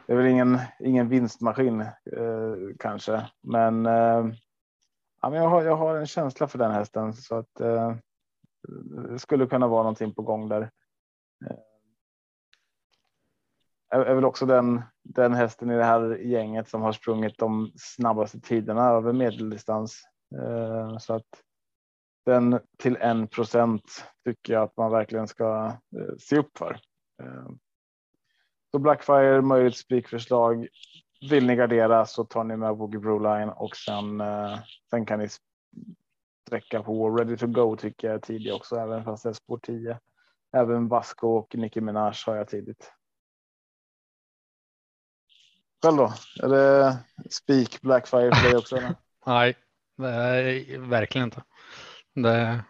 det 0.06 0.12
är 0.12 0.16
väl 0.16 0.26
ingen, 0.26 0.58
ingen 0.80 1.08
vinstmaskin 1.08 1.80
eh, 1.80 2.54
kanske, 2.78 3.26
men, 3.40 3.86
eh, 3.86 4.26
ja, 5.20 5.30
men 5.30 5.34
jag, 5.34 5.48
har, 5.48 5.62
jag 5.62 5.76
har 5.76 5.96
en 5.96 6.06
känsla 6.06 6.48
för 6.48 6.58
den 6.58 6.72
hästen 6.72 7.12
så 7.12 7.36
att 7.36 7.60
eh, 7.60 7.94
det 9.08 9.18
skulle 9.18 9.46
kunna 9.46 9.68
vara 9.68 9.82
någonting 9.82 10.14
på 10.14 10.22
gång 10.22 10.48
där. 10.48 10.70
Eh, 11.50 11.56
är, 13.92 14.14
väl 14.14 14.24
också 14.24 14.46
den, 14.46 14.82
den 15.02 15.34
hästen 15.34 15.70
i 15.70 15.76
det 15.76 15.84
här 15.84 16.16
gänget 16.16 16.68
som 16.68 16.82
har 16.82 16.92
sprungit 16.92 17.38
de 17.38 17.72
snabbaste 17.76 18.40
tiderna 18.40 18.88
över 18.88 19.12
medeldistans. 19.12 20.02
Eh, 20.38 20.98
så 20.98 21.14
att 21.14 21.42
den 22.26 22.60
till 22.78 22.96
en 22.96 23.28
procent 23.28 24.04
tycker 24.24 24.52
jag 24.52 24.62
att 24.62 24.76
man 24.76 24.90
verkligen 24.90 25.28
ska 25.28 25.66
eh, 25.96 26.16
se 26.18 26.38
upp 26.38 26.58
för. 26.58 26.80
Eh, 27.22 27.50
så 28.74 28.78
Blackfire 28.78 29.42
möjligt 29.42 29.76
spikförslag. 29.76 30.68
Vill 31.30 31.46
ni 31.46 31.56
gardera 31.56 32.06
så 32.06 32.24
tar 32.24 32.44
ni 32.44 32.56
med 32.56 32.76
Boogie 32.76 33.00
Broline 33.00 33.48
och 33.48 33.76
sen, 33.76 34.20
eh, 34.20 34.58
sen 34.90 35.06
kan 35.06 35.18
ni 35.18 35.28
sträcka 36.46 36.82
på 36.82 37.16
Ready 37.16 37.36
to 37.36 37.46
go 37.46 37.76
tycker 37.76 38.10
jag 38.10 38.22
tidigt 38.22 38.54
också, 38.54 38.76
även 38.76 39.04
fast 39.04 39.22
det 39.22 39.28
är 39.28 39.32
spår 39.32 39.58
10. 39.58 39.98
Även 40.56 40.88
Vasco 40.88 41.28
och 41.28 41.54
Nicki 41.54 41.80
Minaj 41.80 42.14
har 42.26 42.36
jag 42.36 42.48
tidigt. 42.48 42.92
Själv 45.82 45.96
då? 45.96 46.12
Är 46.42 46.48
det 46.48 46.98
spik 47.30 47.80
Blackfire 47.80 48.34
för 48.34 48.48
dig 48.48 48.58
också? 48.58 48.76
Eller? 48.76 48.94
Nej, 49.96 50.78
verkligen 50.78 51.24
inte. 51.24 51.42
Det 52.14 52.64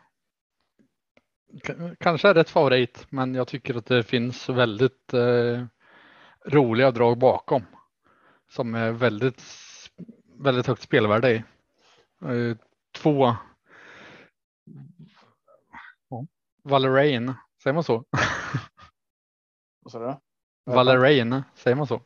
kanske 1.99 2.29
är 2.29 2.35
rätt 2.35 2.51
favorit, 2.51 3.07
men 3.11 3.35
jag 3.35 3.49
tycker 3.49 3.75
att 3.75 3.87
det 3.87 4.03
finns 4.03 4.49
väldigt 4.49 5.15
eh, 5.15 5.65
roliga 6.45 6.91
drag 6.91 7.19
bakom 7.19 7.63
som 8.49 8.75
är 8.75 8.93
väldigt, 8.93 9.43
väldigt 10.39 10.67
högt 10.67 10.83
spelvärde 10.83 11.31
i. 11.31 11.37
Eh, 12.25 12.57
två. 12.97 13.37
Valerain, 16.63 17.35
säger 17.63 17.75
man 17.75 17.85
så? 17.85 18.05
Vad 19.81 19.93
sa 19.93 19.99
du? 19.99 20.17
Valerain, 20.73 21.43
säger 21.55 21.77
man 21.77 21.87
så? 21.87 22.03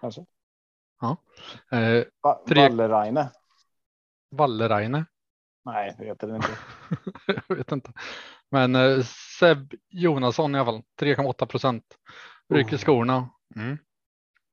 Kanske. 0.00 0.26
Ja. 1.00 1.16
Eh, 1.78 2.04
Va 2.20 2.42
tre... 2.48 2.68
Valleraine. 2.68 3.28
Valleraine. 4.30 5.06
Nej, 5.64 5.94
det 5.98 6.04
heter 6.04 6.26
den 6.26 6.36
inte. 6.36 6.58
jag 7.48 7.56
vet 7.56 7.72
inte. 7.72 7.92
Men 8.50 8.74
eh, 8.74 9.02
Seb 9.38 9.74
Jonasson 9.88 10.54
i 10.54 10.58
alla 10.58 10.72
fall 10.72 10.82
3,8 11.00 11.46
procent. 11.46 11.84
Rycker 12.50 12.76
skorna. 12.76 13.30
Mm. 13.56 13.78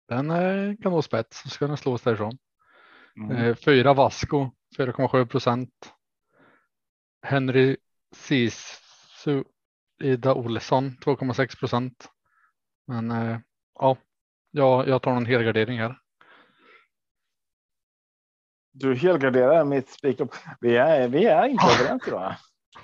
Den 0.07 0.31
eh, 0.31 0.75
kan 0.83 0.91
nå 0.91 1.01
spets 1.01 1.41
så 1.41 1.49
ska 1.49 1.67
den 1.67 1.77
slås 1.77 2.01
därifrån. 2.01 2.37
Mm. 3.17 3.37
Eh, 3.37 3.55
fyra 3.55 3.93
Vasco 3.93 4.49
4,7 4.77 5.25
procent. 5.25 5.93
Henry 7.21 7.77
Sisu 8.15 9.43
Ida 10.03 10.33
Olsson 10.33 10.97
2,6 11.05 11.59
procent. 11.59 12.09
Men 12.87 13.11
eh, 13.11 13.39
ja, 13.79 13.97
jag, 14.51 14.87
jag 14.87 15.01
tar 15.01 15.13
någon 15.13 15.25
helgardering 15.25 15.79
här. 15.79 15.99
Du 18.71 18.95
helgarderar 18.95 19.65
mitt 19.65 19.89
spiklopp. 19.89 20.35
Vi 20.59 20.77
är, 20.77 21.07
vi 21.07 21.25
är 21.25 21.45
inte 21.45 21.65
överens 21.65 22.07
idag. 22.07 22.35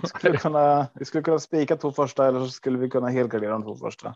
Vi 0.01 0.07
skulle, 0.07 0.37
kunna, 0.37 0.87
vi 0.93 1.05
skulle 1.05 1.23
kunna 1.23 1.39
spika 1.39 1.77
två 1.77 1.91
första 1.91 2.27
eller 2.27 2.39
så 2.39 2.49
skulle 2.49 2.77
vi 2.77 2.89
kunna 2.89 3.09
helgardera 3.09 3.51
de 3.51 3.63
två 3.63 3.75
första. 3.75 4.15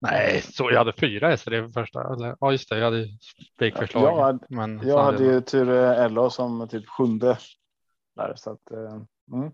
Nej, 0.00 0.42
så 0.42 0.70
jag 0.70 0.78
hade 0.78 0.92
fyra 0.92 1.28
hästar 1.28 1.54
i 1.54 1.72
första. 1.72 2.14
Eller, 2.14 2.36
ja, 2.40 2.52
just 2.52 2.68
det. 2.68 2.78
Jag 2.78 2.84
hade 2.84 3.08
spikförslag. 3.54 4.02
Jag, 4.02 4.24
hade, 4.24 4.46
men 4.48 4.88
jag 4.88 5.02
hade 5.02 5.24
ju 5.24 5.40
tur 5.40 6.08
LA 6.08 6.30
som 6.30 6.68
typ 6.68 6.88
sjunde. 6.88 7.38
Där, 8.16 8.32
så 8.36 8.50
att, 8.50 8.70
eh, 8.70 9.02
mm. 9.32 9.52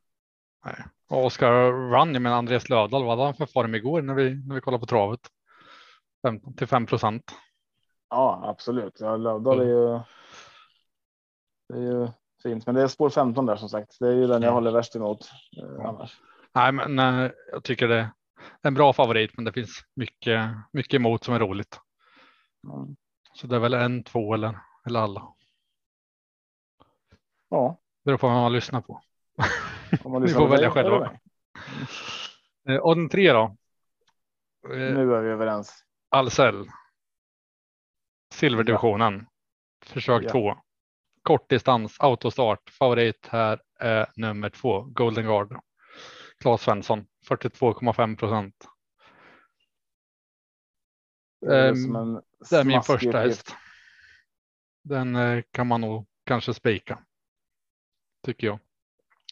Nej. 0.65 0.85
Och 1.09 1.25
Oskar 1.25 1.73
Run, 1.73 2.23
men 2.23 2.33
Andreas 2.33 2.69
Lövdahl, 2.69 3.05
vad 3.05 3.11
hade 3.11 3.23
han 3.23 3.35
för 3.35 3.47
form 3.47 3.75
igår 3.75 4.03
när 4.03 4.15
vi, 4.15 4.47
när 4.47 4.55
vi 4.55 4.61
kollade 4.61 4.81
på 4.81 4.87
travet? 4.87 5.21
15 6.27 6.57
till 6.57 6.67
5 6.67 6.87
procent. 6.87 7.33
Ja, 8.11 8.41
absolut. 8.45 9.01
Ja, 9.01 9.17
Lövdahl 9.17 9.61
är 9.61 9.65
ju 9.65 10.01
det 11.69 11.79
är 11.79 11.83
ju 11.83 12.09
fint, 12.43 12.67
men 12.67 12.75
det 12.75 12.83
är 12.83 12.89
spår 12.89 13.11
15 13.11 13.47
där 13.47 13.57
som 13.57 13.69
sagt. 13.69 13.97
Det 14.01 14.09
är 14.09 14.13
ju 14.13 14.27
den 14.27 14.43
jag 14.43 14.53
håller 14.53 14.71
värst 14.71 14.97
emot 14.97 15.31
eh, 15.57 15.89
annars. 15.89 16.21
Nej, 16.55 16.73
men 16.73 16.97
nej, 16.97 17.25
eh, 17.25 17.31
jag 17.53 17.65
tycker 17.65 17.89
det 17.89 18.11
en 18.63 18.75
bra 18.75 18.93
favorit, 18.93 19.31
men 19.37 19.45
det 19.45 19.53
finns 19.53 19.85
mycket, 19.95 20.51
mycket 20.73 20.95
emot 20.95 21.25
som 21.25 21.35
är 21.35 21.39
roligt. 21.39 21.81
Mm. 22.73 22.97
Så 23.35 23.47
det 23.47 23.57
är 23.57 23.61
väl 23.61 23.75
en, 23.75 24.05
två 24.05 24.35
eller, 24.35 24.59
eller 24.87 25.01
alla. 25.01 25.35
Ja. 27.49 27.81
Det 28.05 28.09
beror 28.09 28.19
på 28.19 28.27
vad 28.29 28.37
man 28.37 28.53
lyssnar 28.53 28.81
på. 28.81 29.03
Man 30.05 30.23
lyssnar 30.23 30.41
Vi 30.41 30.47
får 30.47 30.49
välja 30.49 30.71
dig, 30.71 30.71
själva. 30.71 31.19
Eh, 32.69 32.77
och 32.77 32.97
den 32.97 33.09
tre 33.09 33.33
då? 33.33 33.57
Eh, 34.69 34.77
nu 34.77 35.15
är 35.15 35.23
vi 35.23 35.31
överens. 35.31 35.85
Ahlsell. 36.11 36.69
Silverdivisionen. 38.35 39.15
Ja. 39.15 39.87
Försök 39.87 40.25
ja. 40.25 40.31
två 40.31 40.57
kortdistans 41.23 41.97
autostart. 42.01 42.71
Favorit 42.71 43.29
här 43.31 43.61
är 43.81 44.07
nummer 44.17 44.51
två, 44.51 44.81
Golden 44.81 45.25
Guard. 45.25 45.61
Claes 46.43 46.63
Svensson, 46.63 47.07
42,5 47.29 48.17
procent. 48.17 48.69
Det 51.41 51.57
är, 51.57 51.71
um, 51.71 52.23
det 52.51 52.57
är 52.57 52.65
min 52.65 52.83
första 52.83 53.19
häst. 53.19 53.57
Den 54.85 55.17
eh, 55.17 55.43
kan 55.51 55.67
man 55.67 55.81
nog 55.81 56.07
kanske 56.25 56.55
spika. 56.55 56.99
Tycker 58.27 58.47
jag. 58.47 58.59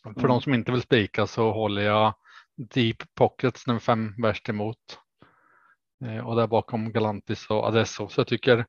Mm. 0.04 0.14
För 0.20 0.28
de 0.28 0.40
som 0.40 0.54
inte 0.54 0.72
vill 0.72 0.82
spika 0.82 1.26
så 1.26 1.52
håller 1.52 1.82
jag 1.82 2.14
Deep 2.56 3.14
Pockets 3.14 3.66
nummer 3.66 3.80
fem 3.80 4.14
värst 4.22 4.48
emot. 4.48 4.98
Eh, 6.04 6.26
och 6.26 6.36
där 6.36 6.46
bakom 6.46 6.92
Galantis 6.92 7.50
och 7.50 7.66
Adesso. 7.66 8.08
Så 8.08 8.20
jag 8.20 8.26
tycker 8.26 8.66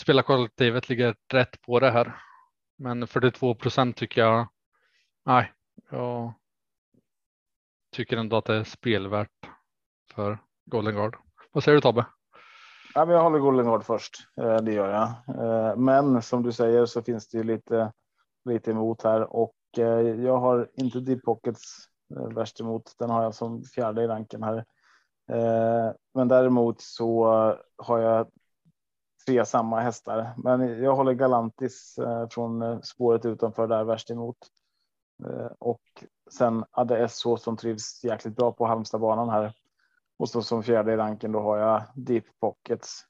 spelarkollektivet 0.00 0.88
ligger 0.88 1.16
rätt 1.32 1.62
på 1.62 1.80
det 1.80 1.90
här. 1.90 2.22
Men 2.78 3.06
42 3.06 3.54
procent 3.54 3.96
tycker 3.96 4.20
jag. 4.20 4.48
Nej, 5.24 5.52
jag 5.90 6.34
tycker 7.98 8.16
ändå 8.16 8.36
att 8.36 8.44
det 8.44 8.54
är 8.54 8.64
spelvärt 8.64 9.50
för 10.14 10.38
Golden 10.64 10.94
Guard. 10.94 11.16
Vad 11.52 11.64
säger 11.64 11.76
du 11.76 11.80
Tobbe? 11.80 12.06
Ja, 12.94 13.04
men 13.04 13.14
jag 13.14 13.22
håller 13.22 13.38
Golden 13.38 13.66
Guard 13.66 13.84
först. 13.84 14.14
Eh, 14.36 14.56
det 14.56 14.72
gör 14.72 14.90
jag. 14.90 15.08
Eh, 15.38 15.76
men 15.76 16.22
som 16.22 16.42
du 16.42 16.52
säger 16.52 16.86
så 16.86 17.02
finns 17.02 17.28
det 17.28 17.38
ju 17.38 17.44
lite, 17.44 17.92
lite 18.44 18.70
emot 18.70 19.02
här 19.02 19.36
och 19.36 19.54
eh, 19.78 20.00
jag 20.00 20.38
har 20.38 20.70
inte 20.74 21.00
Deep 21.00 21.22
Pockets 21.22 21.76
värst 22.34 22.60
emot. 22.60 22.94
Den 22.98 23.10
har 23.10 23.22
jag 23.22 23.34
som 23.34 23.64
fjärde 23.64 24.02
i 24.02 24.06
ranken 24.06 24.42
här. 24.42 24.64
Men 26.14 26.28
däremot 26.28 26.80
så 26.80 27.26
har 27.78 27.98
jag 27.98 28.28
tre 29.26 29.44
samma 29.44 29.80
hästar, 29.80 30.34
men 30.36 30.82
jag 30.82 30.96
håller 30.96 31.12
Galantis 31.12 31.98
från 32.30 32.82
spåret 32.82 33.24
utanför 33.24 33.66
där 33.66 33.84
värst 33.84 34.10
emot. 34.10 34.36
Eh, 35.24 35.50
och 35.58 36.04
sen 36.30 36.64
hade 36.70 37.08
SH 37.08 37.36
som 37.38 37.56
trivs 37.56 38.04
jäkligt 38.04 38.36
bra 38.36 38.52
på 38.52 38.66
Halmstadbanan 38.66 39.28
här. 39.28 39.52
Och 40.18 40.28
så 40.28 40.42
som 40.42 40.62
fjärde 40.62 40.92
i 40.92 40.96
ranken 40.96 41.32
då 41.32 41.40
har 41.40 41.58
jag 41.58 41.82
Deep 41.94 42.24
Pockets. 42.40 43.04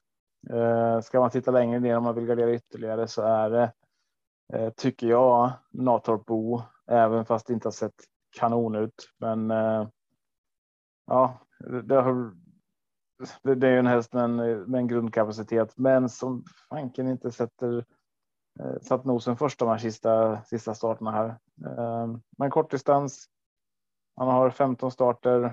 Eh, 0.49 1.01
ska 1.01 1.19
man 1.19 1.29
titta 1.29 1.51
längre 1.51 1.79
ner 1.79 1.97
om 1.97 2.03
man 2.03 2.15
vill 2.15 2.25
gardera 2.25 2.53
ytterligare 2.53 3.07
så 3.07 3.21
är 3.21 3.49
det 3.49 3.73
eh, 4.53 4.69
tycker 4.69 5.07
jag 5.07 5.51
Natorp 5.71 6.25
Bo, 6.25 6.61
även 6.87 7.25
fast 7.25 7.47
det 7.47 7.53
inte 7.53 7.67
har 7.67 7.71
sett 7.71 8.03
kanon 8.39 8.75
ut. 8.75 9.09
Men 9.17 9.49
ja, 11.07 11.39
det 11.83 11.95
har 11.95 12.33
det 13.43 13.67
är 13.67 13.71
ju 13.71 13.79
en 13.79 13.87
häst 13.87 14.13
med 14.13 14.23
en, 14.23 14.35
med 14.35 14.79
en 14.79 14.87
grundkapacitet, 14.87 15.77
men 15.77 16.09
som 16.09 16.43
fanken 16.69 17.07
inte 17.07 17.31
sätter 17.31 17.85
satt 18.81 19.05
nosen 19.05 19.37
först 19.37 19.59
de 19.59 19.69
här 19.69 19.77
sista, 19.77 20.43
sista 20.43 20.75
starterna 20.75 21.11
här. 21.11 21.27
Eh, 21.65 22.15
men 22.37 22.49
kortdistans. 22.49 23.29
Han 24.15 24.27
har 24.27 24.49
15 24.49 24.91
starter, 24.91 25.43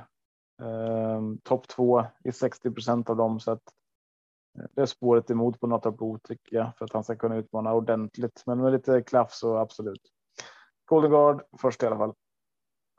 eh, 0.63 1.23
topp 1.43 1.69
två 1.69 2.05
i 2.25 2.33
60% 2.33 3.11
av 3.11 3.17
dem 3.17 3.41
så 3.41 3.51
att 3.51 3.63
det 4.71 4.83
är 4.83 4.87
spåret 4.87 5.31
emot 5.31 5.61
på 5.61 5.67
något 5.67 5.87
av 5.87 5.97
blod 5.97 6.23
tycker 6.23 6.57
jag 6.57 6.77
för 6.79 6.85
att 6.85 6.93
han 6.93 7.05
ska 7.05 7.17
kunna 7.17 7.37
utmana 7.37 7.73
ordentligt. 7.73 8.43
Men 8.47 8.61
med 8.61 8.73
lite 8.73 9.03
klaff 9.03 9.33
så 9.33 9.57
absolut. 9.57 10.03
Golden 10.85 11.11
Guard 11.11 11.43
först 11.61 11.83
i 11.83 11.87
alla 11.87 11.97
fall. 11.97 12.15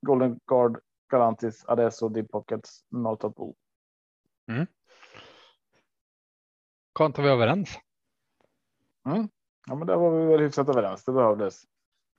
Golden 0.01 0.39
Guard, 0.47 0.79
Galantis, 1.09 1.65
Adesso, 1.65 2.09
Deep 2.09 2.31
Pockets, 2.31 2.85
Blue. 2.89 3.53
Mm. 4.51 4.67
Skönt 6.97 7.19
att 7.19 7.25
vi 7.25 7.29
är 7.29 7.33
överens. 7.33 7.69
Mm. 9.05 9.29
Ja, 9.67 9.75
men 9.75 9.87
där 9.87 9.95
var 9.95 10.19
vi 10.19 10.25
väl 10.25 10.39
hyfsat 10.39 10.69
överens. 10.69 11.03
Det 11.05 11.11
behövdes. 11.11 11.63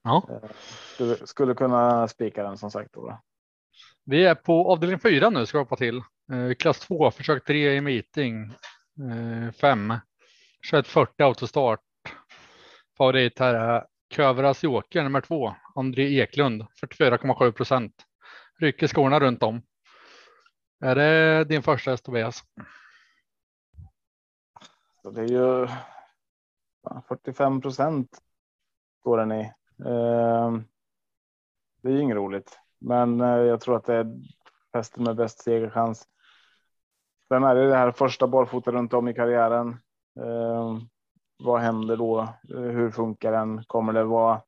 Ja. 0.03 0.29
Eh, 0.31 0.51
skulle, 0.95 1.27
skulle 1.27 1.55
kunna 1.55 2.09
spika 2.09 2.43
den 2.43 2.59
som 2.59 2.71
sagt. 2.71 2.93
Då. 2.93 3.21
Vi 4.05 4.25
är 4.25 4.35
på 4.35 4.73
avdelning 4.73 4.99
fyra 4.99 5.31
nu 5.31 5.47
ska 5.47 5.59
vi 5.59 5.65
hoppa 5.65 5.77
till. 5.77 5.97
Eh, 6.33 6.55
klass 6.59 6.81
2, 6.81 7.11
försök 7.11 7.45
3 7.45 7.77
i 7.77 7.81
meeting. 7.81 8.53
5. 9.61 9.95
2140 10.71 11.25
autostart. 11.25 11.81
Favorit 12.99 13.39
här 13.39 13.55
är 13.55 13.87
Kövras 14.11 14.65
Joker 14.65 15.03
nummer 15.03 15.21
2. 15.21 15.55
André 15.75 16.21
Eklund 16.21 16.67
44,7 16.83 17.53
procent. 17.53 17.95
Rycker 18.61 18.87
skorna 18.87 19.21
runt 19.21 19.43
om. 19.43 19.63
Är 20.85 20.95
det 20.95 21.45
din 21.45 21.63
första 21.63 21.91
häst 21.91 22.05
Tobias? 22.05 22.45
Det 25.15 25.21
är 25.21 25.29
ju 25.29 25.69
45 27.09 27.61
procent 27.61 28.19
går 29.01 29.19
den 29.19 29.33
i. 29.33 29.53
Ehm, 29.87 30.65
det 31.83 31.89
är 31.89 31.93
ju 31.93 32.01
inget 32.01 32.17
roligt, 32.17 32.59
men 32.79 33.21
eh, 33.21 33.27
jag 33.27 33.61
tror 33.61 33.77
att 33.77 33.85
det 33.85 33.95
är 33.95 34.17
hästen 34.73 35.05
med 35.05 35.17
bäst 35.17 35.43
segerchans. 35.43 36.09
Sen 37.29 37.45
är 37.45 37.55
det 37.55 37.69
det 37.69 37.77
här 37.77 37.93
första 37.93 38.27
barfota 38.27 38.71
runt 38.71 38.95
om 38.95 39.09
i 39.09 39.15
karriären. 39.15 39.69
Ehm, 40.21 40.89
vad 41.39 41.61
händer 41.61 41.97
då? 41.97 42.21
Eh, 42.21 42.61
hur 42.61 42.91
funkar 42.91 43.33
den? 43.33 43.65
Kommer 43.65 43.93
det 43.93 44.05
vara? 44.05 44.43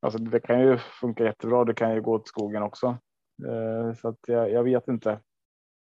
Alltså 0.00 0.18
det 0.18 0.40
kan 0.40 0.60
ju 0.60 0.78
funka 0.78 1.24
jättebra. 1.24 1.64
Det 1.64 1.74
kan 1.74 1.94
ju 1.94 2.00
gå 2.00 2.12
åt 2.12 2.28
skogen 2.28 2.62
också. 2.62 2.86
Eh, 3.46 3.94
så 3.94 4.08
att 4.08 4.18
jag, 4.26 4.50
jag, 4.50 4.62
vet 4.62 4.88
inte 4.88 5.20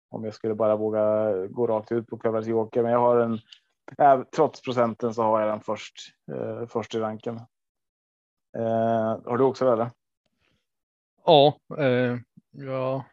om 0.08 0.24
jag 0.24 0.34
skulle 0.34 0.54
bara 0.54 0.76
våga 0.76 1.32
gå 1.46 1.66
rakt 1.66 1.92
ut 1.92 2.06
på 2.06 2.18
Kövers 2.18 2.46
Joker, 2.46 2.82
men 2.82 2.92
jag 2.92 2.98
har 2.98 3.16
en. 3.16 3.38
Äh, 3.98 4.22
trots 4.22 4.62
procenten 4.62 5.14
så 5.14 5.22
har 5.22 5.40
jag 5.40 5.48
den 5.48 5.60
först 5.60 5.94
eh, 6.32 6.66
först 6.66 6.94
i 6.94 6.98
ranken. 6.98 7.36
Eh, 8.56 9.18
har 9.24 9.38
du 9.38 9.44
också 9.44 9.76
det? 9.76 9.90
Ja, 11.24 11.58
eh, 11.78 12.16
jag 12.50 13.04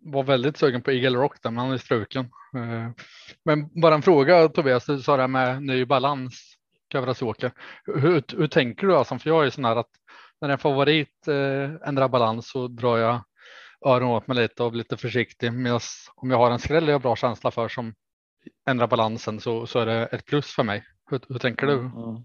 var 0.00 0.22
väldigt 0.22 0.56
sugen 0.56 0.82
på 0.82 0.90
Eagle 0.90 1.18
Rock 1.18 1.42
där, 1.42 1.50
men 1.50 1.64
han 1.64 1.72
är 1.72 1.78
struken. 1.78 2.24
Eh, 2.54 2.90
men 3.44 3.80
bara 3.80 3.94
en 3.94 4.02
fråga 4.02 4.48
Tobias, 4.48 4.86
du 4.86 5.02
sa 5.02 5.16
det 5.16 5.22
här 5.22 5.28
med 5.28 5.62
ny 5.62 5.84
balans. 5.84 6.56
Kövras 6.92 7.22
Hur, 7.84 8.36
hur, 8.36 8.46
tänker 8.46 8.86
du? 8.86 8.96
Alltså, 8.96 9.18
för 9.18 9.30
jag 9.30 9.46
är 9.46 9.50
sån 9.50 9.64
här 9.64 9.76
att 9.76 9.90
när 10.40 10.48
en 10.48 10.58
favorit 10.58 11.28
eh, 11.28 11.88
ändrar 11.88 12.08
balans 12.08 12.50
så 12.50 12.68
drar 12.68 12.98
jag 12.98 13.20
öronen 13.86 14.14
åt 14.14 14.26
mig 14.26 14.36
lite 14.36 14.62
och 14.62 14.70
blir 14.70 14.78
lite 14.78 14.96
försiktig. 14.96 15.52
Medan 15.52 15.80
om 16.14 16.30
jag 16.30 16.38
har 16.38 16.50
en 16.50 16.58
skräll 16.58 16.86
jag 16.86 16.94
har 16.94 17.00
bra 17.00 17.16
känsla 17.16 17.50
för 17.50 17.68
som 17.68 17.94
ändra 18.66 18.86
balansen 18.86 19.40
så, 19.40 19.66
så 19.66 19.78
är 19.78 19.86
det 19.86 20.06
ett 20.06 20.24
plus 20.24 20.54
för 20.54 20.62
mig. 20.62 20.84
Hur, 21.10 21.20
hur 21.28 21.38
tänker 21.38 21.66
du? 21.66 21.72
Mm. 21.72 21.92
mm. 21.92 22.24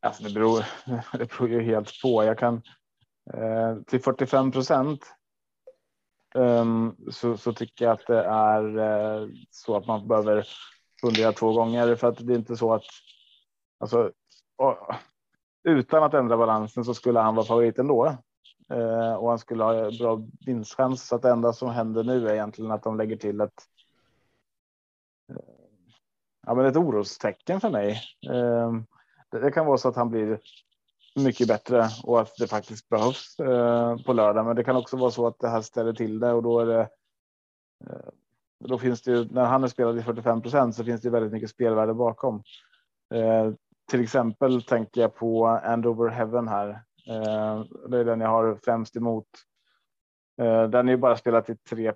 Alltså 0.00 0.22
det, 0.22 0.30
beror, 0.30 0.64
det 1.18 1.28
beror 1.30 1.48
ju 1.48 1.62
helt 1.62 2.02
på. 2.02 2.24
Jag 2.24 2.38
kan 2.38 2.62
eh, 3.34 3.76
till 3.86 4.02
45 4.02 4.52
procent 4.52 5.00
um, 6.34 6.96
så, 7.10 7.36
så 7.36 7.52
tycker 7.52 7.84
jag 7.84 7.92
att 7.92 8.06
det 8.06 8.24
är 8.24 8.78
eh, 8.78 9.28
så 9.50 9.76
att 9.76 9.86
man 9.86 10.08
behöver 10.08 10.48
fundera 11.00 11.32
två 11.32 11.52
gånger 11.52 11.96
för 11.96 12.08
att 12.08 12.26
det 12.26 12.32
är 12.32 12.38
inte 12.38 12.56
så 12.56 12.74
att 12.74 12.84
alltså, 13.80 14.12
och, 14.56 14.76
utan 15.68 16.02
att 16.02 16.14
ändra 16.14 16.36
balansen 16.36 16.84
så 16.84 16.94
skulle 16.94 17.20
han 17.20 17.34
vara 17.34 17.46
favorit 17.46 17.78
ändå. 17.78 18.16
Eh, 18.70 19.14
och 19.14 19.28
han 19.28 19.38
skulle 19.38 19.64
ha 19.64 19.90
bra 19.98 20.22
vinstchans. 20.46 21.08
Så 21.08 21.16
att 21.16 21.22
det 21.22 21.30
enda 21.30 21.52
som 21.52 21.70
händer 21.70 22.04
nu 22.04 22.28
är 22.28 22.32
egentligen 22.32 22.70
att 22.70 22.82
de 22.82 22.96
lägger 22.96 23.16
till 23.16 23.40
ett. 23.40 23.62
Ja, 26.46 26.54
men 26.54 26.66
ett 26.66 26.76
orostecken 26.76 27.60
för 27.60 27.70
mig. 27.70 28.02
Eh, 28.30 28.72
det, 29.30 29.50
kan 29.50 29.66
vara 29.66 29.78
så 29.78 29.88
att 29.88 29.96
han 29.96 30.10
blir 30.10 30.40
mycket 31.16 31.48
bättre 31.48 31.88
och 32.04 32.20
att 32.20 32.36
det 32.38 32.46
faktiskt 32.46 32.88
behövs 32.88 33.38
eh, 33.38 33.96
på 33.96 34.12
lördag. 34.12 34.46
Men 34.46 34.56
det 34.56 34.64
kan 34.64 34.76
också 34.76 34.96
vara 34.96 35.10
så 35.10 35.26
att 35.26 35.38
det 35.38 35.48
här 35.48 35.60
ställer 35.60 35.92
till 35.92 36.20
det 36.20 36.32
och 36.32 36.42
då 36.42 36.60
är 36.60 36.66
det. 36.66 36.88
Eh, 37.84 38.08
då 38.64 38.78
finns 38.78 39.02
det 39.02 39.10
ju 39.10 39.28
när 39.30 39.44
han 39.44 39.64
är 39.64 39.68
spelad 39.68 39.98
i 39.98 40.02
45% 40.02 40.72
så 40.72 40.84
finns 40.84 41.00
det 41.00 41.10
väldigt 41.10 41.32
mycket 41.32 41.50
spelvärde 41.50 41.94
bakom. 41.94 42.42
Eh, 43.14 43.52
till 43.90 44.02
exempel 44.02 44.62
tänker 44.62 45.00
jag 45.00 45.14
på 45.14 45.46
Andover 45.46 46.08
Heaven 46.08 46.48
här 46.48 46.82
Eh, 47.08 47.64
det 47.88 47.98
är 47.98 48.04
den 48.04 48.20
jag 48.20 48.28
har 48.28 48.58
främst 48.64 48.96
emot. 48.96 49.28
Eh, 50.40 50.62
den 50.62 50.88
är 50.88 50.92
ju 50.92 50.98
bara 50.98 51.16
spelat 51.16 51.46
till 51.46 51.58
3 51.58 51.92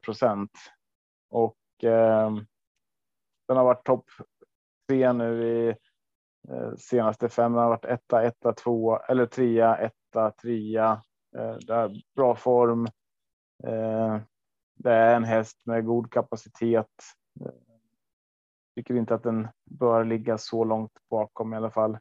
och 1.30 1.56
ehm, 1.82 2.46
den 3.48 3.56
har 3.56 3.64
varit 3.64 3.86
topp 3.86 4.04
tre 4.90 5.12
nu 5.12 5.44
i 5.44 5.68
eh, 6.48 6.74
senaste 6.78 7.28
fem. 7.28 7.54
Han 7.54 7.62
har 7.62 7.68
varit 7.68 7.84
etta, 7.84 8.22
etta, 8.22 8.52
två 8.52 8.98
eller 8.98 9.26
trea, 9.26 9.76
etta, 9.76 10.30
trea. 10.30 11.02
Eh, 11.36 11.54
det 11.54 11.90
bra 12.16 12.34
form. 12.34 12.86
Eh, 13.64 14.18
det 14.74 14.92
är 14.92 15.16
en 15.16 15.24
häst 15.24 15.60
med 15.64 15.86
god 15.86 16.12
kapacitet. 16.12 16.86
Eh, 17.40 17.52
tycker 18.76 18.94
inte 18.94 19.14
att 19.14 19.22
den 19.22 19.48
bör 19.64 20.04
ligga 20.04 20.38
så 20.38 20.64
långt 20.64 20.92
bakom 21.10 21.54
i 21.54 21.56
alla 21.56 21.70
fall. 21.70 21.98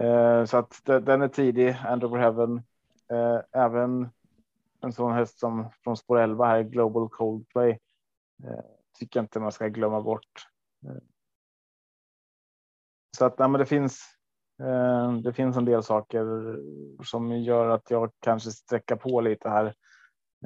Eh, 0.00 0.44
så 0.44 0.56
att 0.56 0.80
den 0.84 1.22
är 1.22 1.28
tidig, 1.28 1.76
End 1.86 2.04
over 2.04 2.18
Heaven. 2.18 2.62
Eh, 3.12 3.40
även 3.52 4.08
en 4.80 4.92
sån 4.92 5.12
häst 5.12 5.38
som 5.38 5.70
från 5.84 5.96
spår 5.96 6.18
11 6.18 6.46
här, 6.46 6.62
Global 6.62 7.08
Coldplay, 7.08 7.70
eh, 8.44 8.64
tycker 8.98 9.20
jag 9.20 9.24
inte 9.24 9.40
man 9.40 9.52
ska 9.52 9.68
glömma 9.68 10.00
bort. 10.00 10.48
Så 13.16 13.24
att 13.24 13.34
ja, 13.38 13.48
men 13.48 13.58
det 13.58 13.66
finns. 13.66 14.02
Eh, 14.62 15.12
det 15.12 15.32
finns 15.32 15.56
en 15.56 15.64
del 15.64 15.82
saker 15.82 16.56
som 17.04 17.42
gör 17.42 17.68
att 17.68 17.90
jag 17.90 18.10
kanske 18.20 18.50
sträcka 18.50 18.96
på 18.96 19.20
lite 19.20 19.48
här. 19.48 19.74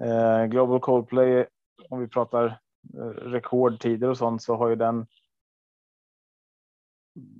Eh, 0.01 0.47
Global 0.47 0.81
Coldplay, 0.81 1.47
om 1.91 2.01
vi 2.01 2.09
pratar 2.09 2.61
eh, 2.95 3.07
rekordtider 3.07 4.09
och 4.09 4.19
sånt 4.19 4.43
så 4.43 4.57
har 4.57 4.69
ju 4.69 4.77
den 4.77 5.07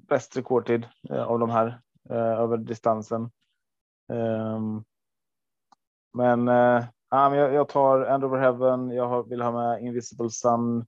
bäst 0.09 0.37
rekordtid 0.37 0.89
av 1.11 1.39
de 1.39 1.51
här 1.51 1.81
Eh, 2.11 2.41
över 2.41 2.57
distansen. 2.57 3.31
Ehm, 4.13 4.85
men 6.13 6.49
eh, 6.49 6.85
jag 7.31 7.69
tar 7.69 8.01
End 8.01 8.25
over 8.25 8.39
Heaven. 8.39 8.91
Jag 8.91 9.29
vill 9.29 9.41
ha 9.41 9.53
med 9.53 9.83
Invisible 9.83 10.31
Sun. 10.31 10.87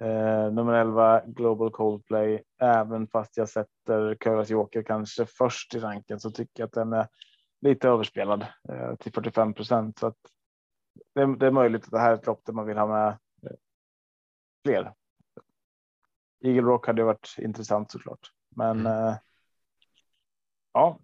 Eh, 0.00 0.52
nummer 0.52 0.72
11 0.72 1.22
Global 1.26 1.70
Coldplay. 1.70 2.42
Även 2.60 3.06
fast 3.06 3.36
jag 3.36 3.48
sätter 3.48 4.16
Köras 4.24 4.50
Joker 4.50 4.82
kanske 4.82 5.26
först 5.26 5.74
i 5.74 5.78
ranken 5.78 6.20
så 6.20 6.30
tycker 6.30 6.62
jag 6.62 6.66
att 6.66 6.72
den 6.72 6.92
är 6.92 7.08
lite 7.60 7.88
överspelad 7.88 8.46
eh, 8.68 8.94
till 8.94 9.12
45 9.12 9.54
procent. 9.54 9.98
Så 9.98 10.06
att 10.06 10.18
det, 11.14 11.36
det, 11.36 11.46
är 11.46 11.50
möjligt 11.50 11.84
att 11.84 11.90
det 11.90 12.00
här 12.00 12.10
är 12.10 12.14
ett 12.14 12.26
lopp 12.26 12.44
där 12.44 12.52
man 12.52 12.66
vill 12.66 12.78
ha 12.78 12.86
med 12.86 13.08
eh, 13.42 13.56
fler. 14.64 14.94
Eagle 16.44 16.62
Rock 16.62 16.86
hade 16.86 17.04
varit 17.04 17.34
intressant 17.38 17.90
såklart, 17.90 18.30
men 18.56 18.80
mm. 18.80 19.06
eh, 19.06 19.14
Ja. 20.74 20.98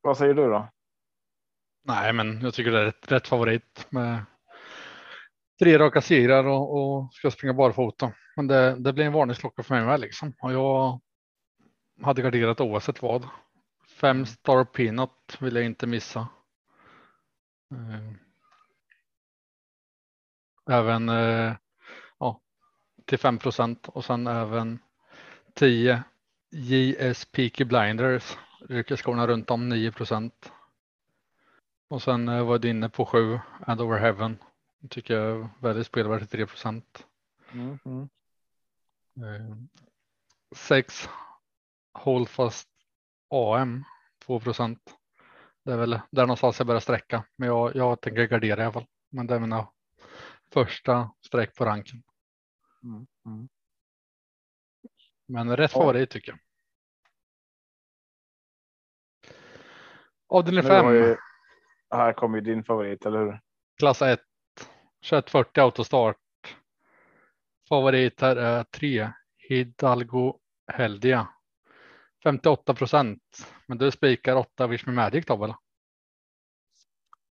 Vad 0.00 0.18
säger 0.18 0.34
du 0.34 0.50
då? 0.50 0.68
Nej, 1.82 2.12
men 2.12 2.40
jag 2.40 2.54
tycker 2.54 2.70
det 2.70 2.80
är 2.80 2.84
rätt, 2.84 3.12
rätt 3.12 3.28
favorit 3.28 3.86
med 3.90 4.24
tre 5.58 5.78
raka 5.78 6.00
segrar 6.00 6.44
och, 6.44 6.76
och 6.76 7.14
ska 7.14 7.30
springa 7.30 7.54
barfota. 7.54 8.12
men 8.36 8.46
det, 8.46 8.76
det 8.78 8.92
blir 8.92 9.04
en 9.04 9.12
varningsklocka 9.12 9.62
för 9.62 9.74
mig 9.74 9.84
med 9.84 10.00
liksom. 10.00 10.34
Och 10.40 10.52
jag 10.52 11.00
hade 12.02 12.22
garderat 12.22 12.60
oavsett 12.60 13.02
vad. 13.02 13.28
Fem 13.88 14.26
star 14.26 14.64
peanut 14.64 15.36
vill 15.40 15.56
jag 15.56 15.64
inte 15.64 15.86
missa. 15.86 16.28
Eh, 17.72 18.12
även 20.70 21.08
eh, 21.08 21.52
ja, 22.18 22.40
till 23.04 23.18
5 23.18 23.38
procent 23.38 23.88
och 23.88 24.04
sen 24.04 24.26
även 24.26 24.78
10 25.54 26.02
JS 26.50 27.24
Peaky 27.24 27.64
Blinders. 27.64 28.36
Yrkesskorna 28.68 29.26
runt 29.26 29.50
om 29.50 29.68
9 29.68 29.92
procent. 29.92 30.52
Och 31.88 32.02
sen 32.02 32.28
eh, 32.28 32.46
var 32.46 32.58
du 32.58 32.68
inne 32.68 32.88
på 32.88 33.06
7 33.06 33.40
And 33.66 33.80
Over 33.80 33.98
Heaven. 33.98 34.38
Tycker 34.90 35.14
jag 35.14 35.48
väldigt 35.60 35.86
spelvärt 35.86 36.30
3 36.30 36.46
Mm, 37.52 37.78
mm. 39.16 39.68
6 40.56 41.08
Holdfast 41.92 42.68
AM 43.30 43.84
2% 44.26 44.78
Det 45.62 45.72
är 45.72 45.76
väl 45.76 46.00
där 46.10 46.22
någonstans 46.22 46.58
jag 46.58 46.66
börjar 46.66 46.80
sträcka, 46.80 47.24
men 47.36 47.48
jag, 47.48 47.76
jag 47.76 48.00
tänker 48.00 48.26
gardera 48.26 48.60
i 48.60 48.64
alla 48.64 48.72
fall. 48.72 48.86
Men 49.10 49.26
det 49.26 49.34
är 49.34 49.38
mina 49.40 49.68
första 50.52 51.10
streck 51.26 51.54
på 51.56 51.64
ranken. 51.64 52.02
Mm, 52.82 53.06
mm. 53.26 53.48
Men 55.26 55.56
rätt 55.56 55.70
Ja. 55.74 55.80
favorit 55.80 56.10
tycker 56.10 56.32
jag. 56.32 56.38
Avdelning 60.26 60.64
Nu 60.64 60.70
har 60.70 60.82
5, 60.82 60.94
ju- 60.94 61.16
Här 61.90 62.12
kommer 62.12 62.38
ju 62.38 62.44
din 62.44 62.64
favorit, 62.64 63.06
eller 63.06 63.18
hur? 63.18 63.40
klass 63.78 64.02
1, 64.02 64.20
2140 65.04 65.62
autostart. 65.62 66.16
Favorit 67.68 68.20
här 68.20 68.36
är 68.36 68.64
3, 68.64 69.12
Hidalgo 69.48 70.38
Heldia. 70.72 71.28
58 72.22 72.74
procent, 72.74 73.22
men 73.66 73.78
du 73.78 73.90
spikar 73.90 74.36
8 74.36 74.66
Wish 74.66 74.86
Me 74.86 74.92
Magic 74.92 75.26
då 75.26 75.36
väl? 75.36 75.54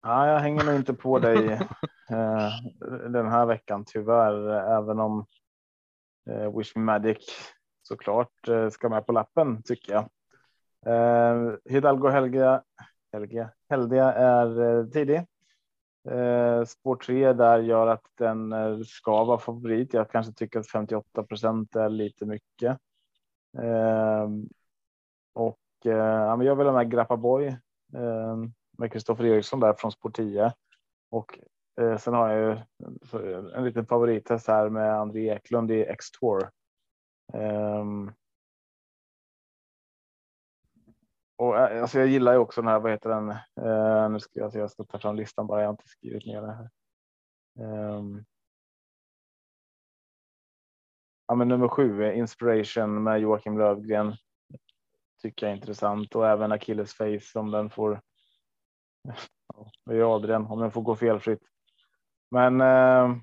Ja, 0.02 0.28
jag 0.28 0.40
hänger 0.40 0.64
nog 0.64 0.74
inte 0.74 0.94
på 0.94 1.18
dig 1.18 1.52
eh, 2.10 2.50
den 3.10 3.28
här 3.28 3.46
veckan 3.46 3.84
tyvärr, 3.86 4.48
även 4.78 5.00
om 5.00 5.26
eh, 6.30 6.58
Wish 6.58 6.76
Me 6.76 6.82
Magic 6.82 7.50
såklart 7.82 8.48
eh, 8.48 8.68
ska 8.68 8.88
med 8.88 9.06
på 9.06 9.12
lappen 9.12 9.62
tycker 9.62 9.92
jag. 9.92 10.08
Eh, 10.86 11.54
Hidalgo 11.64 12.08
Helga, 12.08 12.62
Helga, 13.12 13.50
Heldia 13.70 14.12
är 14.12 14.78
eh, 14.78 14.86
tidig. 14.86 15.26
Eh, 16.10 16.64
spår 16.64 16.96
3 16.96 17.32
där 17.32 17.58
gör 17.58 17.86
att 17.86 18.04
den 18.18 18.52
eh, 18.52 18.78
ska 18.80 19.24
vara 19.24 19.38
favorit. 19.38 19.94
Jag 19.94 20.10
kanske 20.10 20.32
tycker 20.32 20.60
att 20.60 20.70
58 20.70 21.22
procent 21.22 21.76
är 21.76 21.88
lite 21.88 22.26
mycket. 22.26 22.78
Eh, 23.58 24.28
och 25.34 25.86
eh, 25.86 26.44
jag 26.44 26.56
vill 26.56 26.66
ha 26.66 26.72
med 26.72 26.90
Grappa 26.90 27.16
Boy 27.16 27.46
eh, 27.94 28.36
med 28.78 28.92
Kristoffer 28.92 29.24
Eriksson 29.24 29.60
där 29.60 29.72
från 29.72 29.92
spår 29.92 30.10
10. 30.10 30.52
Och 31.10 31.38
eh, 31.80 31.96
sen 31.96 32.14
har 32.14 32.28
jag 32.28 32.40
ju 32.40 32.58
en, 33.54 33.64
liten 33.64 33.86
favorithäst 33.86 34.48
här 34.48 34.68
med 34.68 34.94
André 34.94 35.28
Eklund 35.28 35.70
i 35.70 35.84
X-Tour. 35.84 36.50
Ehm, 37.32 38.12
och 41.36 41.58
eh, 41.58 41.82
alltså 41.82 41.98
jag 41.98 42.08
gillar 42.08 42.32
ju 42.32 42.38
också 42.38 42.62
den 42.62 42.70
här, 42.70 42.80
vad 42.80 42.92
heter 42.92 43.10
den? 43.10 43.30
Eh, 43.30 44.10
nu 44.10 44.20
ska 44.20 44.40
jag, 44.40 44.52
se, 44.52 44.58
jag 44.58 44.70
ska 44.70 44.84
ta 44.84 44.98
fram 44.98 45.16
listan 45.16 45.46
bara, 45.46 45.60
jag 45.60 45.68
har 45.68 45.72
inte 45.72 45.88
skrivit 45.88 46.26
ner 46.26 46.42
det 46.42 46.52
här. 46.52 46.70
Ehm. 47.58 48.24
ja, 51.26 51.34
men 51.34 51.48
nummer 51.48 51.68
sju, 51.68 52.12
Inspiration 52.12 53.02
med 53.02 53.20
Joakim 53.20 53.58
Lövgren. 53.58 54.16
Tycker 55.22 55.46
jag 55.46 55.52
är 55.52 55.56
intressant 55.56 56.14
och 56.14 56.28
även 56.28 56.52
Achilles 56.52 56.94
Face 56.94 57.38
om 57.38 57.50
den 57.50 57.70
får. 57.70 58.00
Det 59.84 59.96
är 59.96 60.16
Adrian 60.16 60.46
om 60.46 60.60
den 60.60 60.70
får 60.70 60.82
gå 60.82 60.96
felfritt. 60.96 61.42
Men 62.30 62.60
eh, 62.60 63.16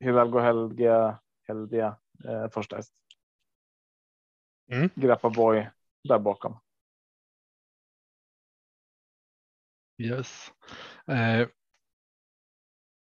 Hidalgo 0.00 0.38
Helga, 0.38 1.18
Heldia 1.48 1.96
eh, 2.24 2.48
första 2.48 2.76
häst. 2.76 2.94
Mm. 4.72 4.90
Grappa 4.94 5.30
Boy 5.30 5.68
där 6.08 6.18
bakom. 6.18 6.58
Yes. 9.98 10.50
Eh, 11.06 11.48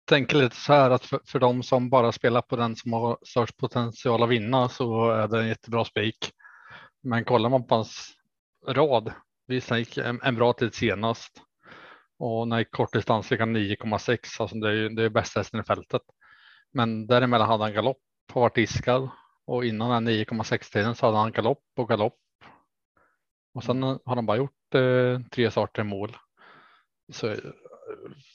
tänker 0.05 0.37
lite 0.37 0.57
så 0.57 0.73
här 0.73 0.90
att 0.90 1.05
för, 1.05 1.21
för 1.25 1.38
de 1.38 1.62
som 1.62 1.90
bara 1.90 2.12
spelar 2.12 2.42
på 2.42 2.57
den 2.57 2.77
som 2.77 2.92
har 2.92 3.18
störst 3.23 3.57
potential 3.57 4.23
att 4.23 4.29
vinna 4.29 4.68
så 4.68 5.11
är 5.11 5.29
det 5.29 5.40
en 5.40 5.49
jättebra 5.49 5.85
spik. 5.85 6.33
Men 7.03 7.25
kollar 7.25 7.51
man 7.51 7.66
på 7.66 7.75
hans 7.75 8.12
rad, 8.66 9.12
visst 9.47 9.71
gick 9.71 9.97
en, 9.97 10.21
en 10.23 10.37
bra 10.37 10.53
tid 10.53 10.75
senast 10.75 11.42
och 12.18 12.49
när 12.49 12.64
kortdistans 12.64 13.31
gick 13.31 13.40
han 13.40 13.57
9,6, 13.57 14.40
alltså 14.40 14.57
det 14.57 14.68
är 14.68 14.73
ju 14.73 14.88
det 14.88 15.03
är 15.03 15.09
bästa 15.09 15.40
hästen 15.40 15.61
i 15.61 15.64
fältet. 15.64 16.03
Men 16.73 17.07
däremellan 17.07 17.49
hade 17.49 17.64
han 17.64 17.73
galopp 17.73 18.03
och 18.33 18.40
varit 18.40 18.55
diskad 18.55 19.11
och 19.47 19.64
innan 19.64 20.05
den 20.05 20.14
9,6 20.14 20.73
tiden 20.73 20.95
så 20.95 21.07
hade 21.07 21.18
han 21.18 21.33
galopp 21.33 21.64
och 21.77 21.88
galopp. 21.88 22.18
Och 23.55 23.64
sen 23.64 23.83
har 23.83 24.01
han 24.05 24.27
bara 24.27 24.37
gjort 24.37 24.75
eh, 24.75 25.21
tre 25.31 25.51
starter 25.51 25.83
i 25.83 25.85
mål. 25.85 26.16
Så 27.09 27.29
eh, 27.29 27.38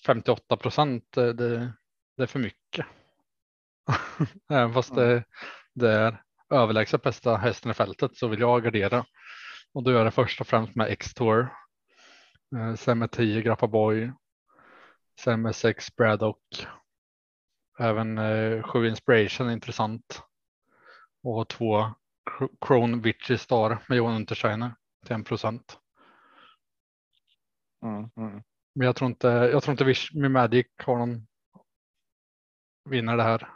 58 0.06 0.58
procent, 0.58 1.04
det, 1.12 1.34
det, 1.34 1.74
det 2.18 2.24
är 2.24 2.28
för 2.28 2.40
mycket. 2.40 2.86
Även 4.50 4.74
fast 4.74 4.96
det, 4.96 5.24
det 5.74 5.92
är 5.92 6.22
överlägset 6.50 7.02
bästa 7.02 7.38
hästen 7.38 7.72
i 7.72 7.74
fältet 7.74 8.18
så 8.18 8.28
vill 8.28 8.40
jag 8.40 8.64
gardera. 8.64 9.06
Och 9.74 9.84
då 9.84 9.92
gör 9.92 9.98
jag 9.98 10.08
det 10.08 10.12
först 10.12 10.42
och 10.42 10.48
främst 10.48 10.76
med 10.76 10.92
X-Tour. 10.92 11.50
Eh, 12.56 12.76
sen 12.76 13.00
med 13.00 13.12
10 13.12 13.42
Grappa 13.42 13.68
Boy. 13.68 14.12
Sen 15.20 15.42
med 15.42 15.56
6 15.56 15.96
Braddock. 15.96 16.68
Även 17.80 18.18
eh, 18.18 18.64
7 18.64 18.88
Inspiration 18.88 19.48
är 19.48 19.54
intressant. 19.54 20.22
Och 21.24 21.48
2 21.48 21.92
Crone 22.62 22.98
Vichy 22.98 23.38
Star 23.38 23.84
med 23.90 23.98
Johan 23.98 24.16
Untersteiner 24.16 24.76
till 25.06 25.16
1 25.16 25.26
procent. 25.26 25.80
Mm, 27.84 28.10
mm. 28.18 28.44
Men 28.78 28.86
jag 28.86 28.96
tror 28.96 29.10
inte, 29.10 29.28
jag 29.28 29.64
tror 29.64 29.72
inte 29.72 29.84
Wish 29.84 30.14
med 30.14 30.32
Magic 30.32 30.68
har 30.86 30.98
någon 30.98 31.28
vinner 32.90 33.18
det 33.18 33.24
här 33.24 33.50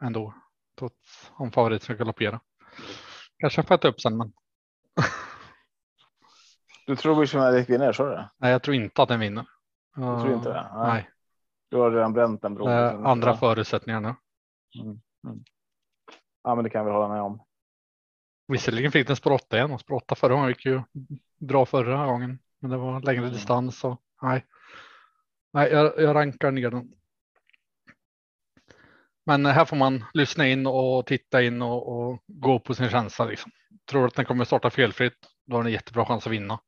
ändå. 0.00 0.34
Trots 0.78 1.30
om 1.34 1.52
favorit 1.52 1.82
ska 1.82 1.94
galoppera. 1.94 2.40
Kanske 3.38 3.62
får 3.62 3.72
jag 3.72 3.80
ta 3.80 3.88
upp 3.88 4.00
sen, 4.00 4.16
men 4.16 4.32
Du 6.86 6.96
tror 6.96 7.20
Wish 7.20 7.34
Magic 7.34 7.68
vinner, 7.70 7.92
så 7.92 8.04
det? 8.06 8.30
nej, 8.36 8.50
jag 8.52 8.62
tror 8.62 8.76
inte 8.76 9.02
att 9.02 9.08
den 9.08 9.20
vinner. 9.20 9.46
Du 9.94 10.02
tror 10.02 10.34
inte 10.34 10.48
det? 10.48 10.70
Nej, 10.74 11.10
Du 11.68 11.76
har 11.76 11.90
redan 11.90 12.12
bränt 12.12 12.42
den 12.42 12.54
bron. 12.54 12.68
är 12.68 12.94
andra 13.04 13.36
förutsättningar 13.36 14.00
nu. 14.00 14.14
Ja, 16.42 16.54
men 16.54 16.64
det 16.64 16.70
kan 16.70 16.86
vi 16.86 16.92
hålla 16.92 17.08
med 17.08 17.22
om. 17.22 17.42
Visserligen 18.48 18.92
fick 18.92 19.06
den 19.06 19.32
8 19.32 19.56
igen 19.56 19.72
och 19.72 19.90
8 19.90 20.14
förra 20.14 20.34
gången 20.34 20.48
gick 20.48 20.66
ju 20.66 20.82
bra 21.38 21.66
förra 21.66 22.06
gången. 22.06 22.38
Men 22.58 22.70
det 22.70 22.76
var 22.76 23.00
längre 23.00 23.20
Mm. 23.22 23.32
distans 23.32 23.84
och 23.84 24.02
nej. 24.22 24.46
Nej, 25.52 25.70
jag, 25.72 26.00
jag 26.00 26.14
rankar 26.14 26.50
ner 26.50 26.70
den. 26.70 26.92
Men 29.26 29.46
här 29.46 29.64
får 29.64 29.76
man 29.76 30.04
lyssna 30.14 30.48
in 30.48 30.66
och 30.66 31.06
titta 31.06 31.42
in 31.42 31.62
och, 31.62 31.88
och 31.88 32.22
gå 32.26 32.60
på 32.60 32.74
sin 32.74 32.90
känsla. 32.90 33.24
Liksom. 33.24 33.52
Tror 33.90 34.06
att 34.06 34.14
den 34.14 34.24
kommer 34.24 34.44
starta 34.44 34.70
felfritt, 34.70 35.18
då 35.46 35.56
har 35.56 35.62
den 35.62 35.66
en 35.66 35.72
jättebra 35.72 36.06
chans 36.06 36.26
att 36.26 36.32
vinna. 36.32 36.60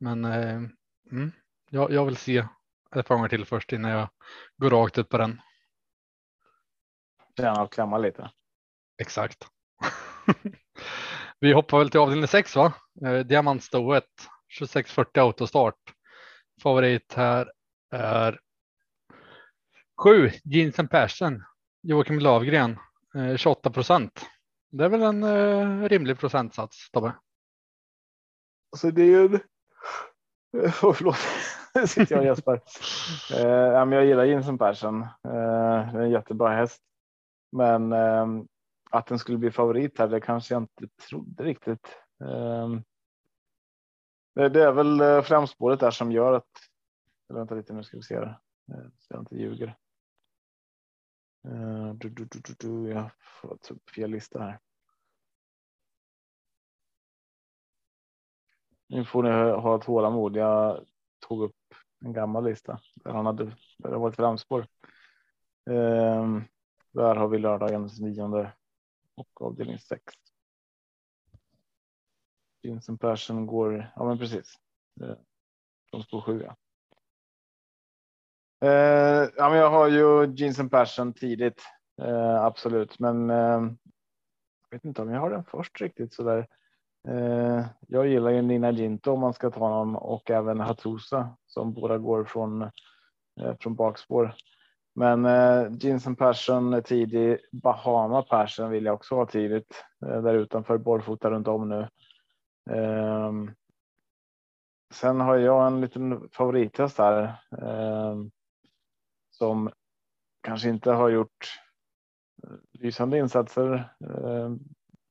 Men 0.00 0.24
eh, 0.24 0.62
mm, 1.10 1.32
jag, 1.70 1.92
jag 1.92 2.04
vill 2.04 2.16
se 2.16 2.44
ett 2.96 3.06
par 3.06 3.14
gånger 3.14 3.28
till 3.28 3.44
först 3.44 3.72
innan 3.72 3.90
jag 3.90 4.08
går 4.56 4.70
rakt 4.70 4.98
ut 4.98 5.08
på 5.08 5.18
den. 5.18 5.40
Gärna 7.36 7.62
och 7.62 7.72
klämma 7.72 7.98
lite. 7.98 8.30
Exakt. 9.02 9.48
Vi 11.40 11.52
hoppar 11.52 11.78
väl 11.78 11.90
till 11.90 12.00
avdelning 12.00 12.28
6 12.28 12.56
va? 12.56 12.72
Eh, 13.04 13.18
Diamantstoet 13.18 14.04
2640 14.58 15.20
autostart. 15.20 15.95
Favorit 16.62 17.12
här 17.14 17.52
är 17.90 18.40
7 20.02 20.30
Jensen 20.44 20.88
Persson. 20.88 21.42
Joakim 21.82 22.18
Lövgren 22.18 22.76
eh, 23.14 23.36
28 23.36 23.70
procent. 23.70 24.26
Det 24.70 24.84
är 24.84 24.88
väl 24.88 25.02
en 25.02 25.22
eh, 25.22 25.88
rimlig 25.88 26.18
procentsats 26.18 26.90
Tobbe? 26.90 27.12
Alltså 28.72 28.90
det 28.90 29.02
är 29.02 29.06
ju. 29.06 29.24
en- 29.26 29.40
Oh, 30.82 30.92
förlåt, 30.92 31.16
nu 31.74 31.86
sitter 31.86 32.14
jag 32.14 32.20
och 32.22 32.26
gäspar. 32.26 32.60
Eh, 33.34 33.48
ja, 33.48 33.84
men 33.84 33.98
jag 33.98 34.06
gillar 34.06 34.24
Jensen 34.24 34.58
Persson. 34.58 35.02
Eh, 35.02 35.88
det 35.92 35.98
är 35.98 36.00
en 36.00 36.10
jättebra 36.10 36.48
häst. 36.56 36.82
Men 37.52 37.92
eh, 37.92 38.26
att 38.90 39.06
den 39.06 39.18
skulle 39.18 39.38
bli 39.38 39.50
favorit 39.50 39.98
här, 39.98 40.08
det 40.08 40.20
kanske 40.20 40.54
jag 40.54 40.62
inte 40.62 40.88
trodde 41.08 41.44
riktigt. 41.44 41.96
Eh, 42.24 42.68
det, 44.36 44.48
det 44.48 44.64
är 44.64 44.72
väl 44.72 45.00
eh, 45.00 45.22
framspåret 45.22 45.80
där 45.80 45.90
som 45.90 46.12
gör 46.12 46.32
att. 46.32 46.48
Eller 47.28 47.38
vänta 47.38 47.54
lite, 47.54 47.72
nu 47.72 47.84
ska 47.84 47.96
vi 47.96 48.02
se 48.02 48.20
det. 48.20 48.38
Eh, 48.72 48.88
så 48.98 49.14
jag 49.14 49.20
inte 49.20 49.36
ljuger. 49.36 49.76
Eh, 51.48 51.94
du, 51.94 52.08
du, 52.08 52.24
du, 52.24 52.54
du, 52.58 52.90
jag 52.90 53.10
får 53.40 53.56
ta 53.56 53.74
upp 53.74 53.90
fel 53.90 54.10
lista 54.10 54.42
här. 54.42 54.60
Nu 58.88 59.04
får 59.04 59.22
ni 59.22 59.30
ha 59.60 59.78
tålamod. 59.78 60.36
Jag 60.36 60.84
tog 61.28 61.42
upp 61.42 61.74
en 62.04 62.12
gammal 62.12 62.44
lista 62.44 62.80
där 62.94 63.10
han 63.10 63.26
hade 63.26 63.44
där 63.78 63.90
det 63.90 63.96
varit 63.96 64.16
framspår. 64.16 64.66
Ehm, 65.70 66.44
där 66.92 67.16
har 67.16 67.28
vi 67.28 67.38
lördagens 67.38 68.00
nionde 68.00 68.52
och 69.14 69.42
avdelning 69.42 69.78
6. 69.78 70.02
Vincent 72.66 73.00
Persson 73.00 73.46
går, 73.46 73.92
ja 73.96 74.04
men 74.04 74.18
precis. 74.18 74.54
Eh, 75.00 75.16
de 75.92 76.02
står 76.02 76.20
sju. 76.20 76.42
Ja. 76.44 76.56
Eh, 78.68 79.28
ja, 79.36 79.48
men 79.50 79.58
jag 79.58 79.70
har 79.70 79.88
ju 79.88 80.34
Jeans 80.34 80.56
Persson 80.56 80.68
Passion 80.68 81.12
tidigt. 81.12 81.62
Eh, 82.02 82.44
absolut, 82.44 82.98
men 82.98 83.30
eh, 83.30 83.70
jag 84.70 84.70
vet 84.70 84.84
inte 84.84 85.02
om 85.02 85.10
jag 85.10 85.20
har 85.20 85.30
den 85.30 85.44
först 85.44 85.80
riktigt 85.80 86.14
så 86.14 86.22
där. 86.22 86.46
Eh, 87.08 87.64
jag 87.88 88.06
gillar 88.06 88.30
ju 88.30 88.42
Nina 88.42 88.70
Ginto 88.70 89.12
om 89.12 89.20
man 89.20 89.34
ska 89.34 89.50
ta 89.50 89.68
någon 89.68 89.96
och 89.96 90.30
även 90.30 90.60
Hatusa 90.60 91.36
som 91.46 91.74
båda 91.74 91.98
går 91.98 92.24
från 92.24 92.62
eh, 93.40 93.56
från 93.60 93.74
bakspår. 93.74 94.34
Men 94.94 95.24
eh, 95.24 95.72
Jeans 95.80 96.04
Persson 96.04 96.16
Passion 96.16 96.74
är 96.74 96.80
tidig. 96.80 97.38
Bahama 97.52 98.22
Passion 98.22 98.70
vill 98.70 98.84
jag 98.84 98.94
också 98.94 99.14
ha 99.14 99.26
tidigt 99.26 99.84
eh, 100.06 100.22
där 100.22 100.34
utanför 100.34 100.78
barfota 100.78 101.30
runt 101.30 101.48
om 101.48 101.68
nu. 101.68 101.88
Ehm, 102.70 103.50
sen 104.94 105.20
har 105.20 105.36
jag 105.36 105.66
en 105.66 105.80
liten 105.80 106.28
favorithäst 106.32 106.98
här 106.98 107.36
ehm, 107.62 108.30
som 109.30 109.70
kanske 110.42 110.68
inte 110.68 110.90
har 110.90 111.08
gjort 111.08 111.60
eh, 112.42 112.80
lysande 112.80 113.18
insatser 113.18 113.94
ehm, 114.00 114.58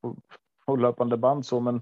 på, 0.01 0.17
på 0.65 0.75
löpande 0.75 1.17
band 1.17 1.45
så, 1.45 1.59
men 1.59 1.81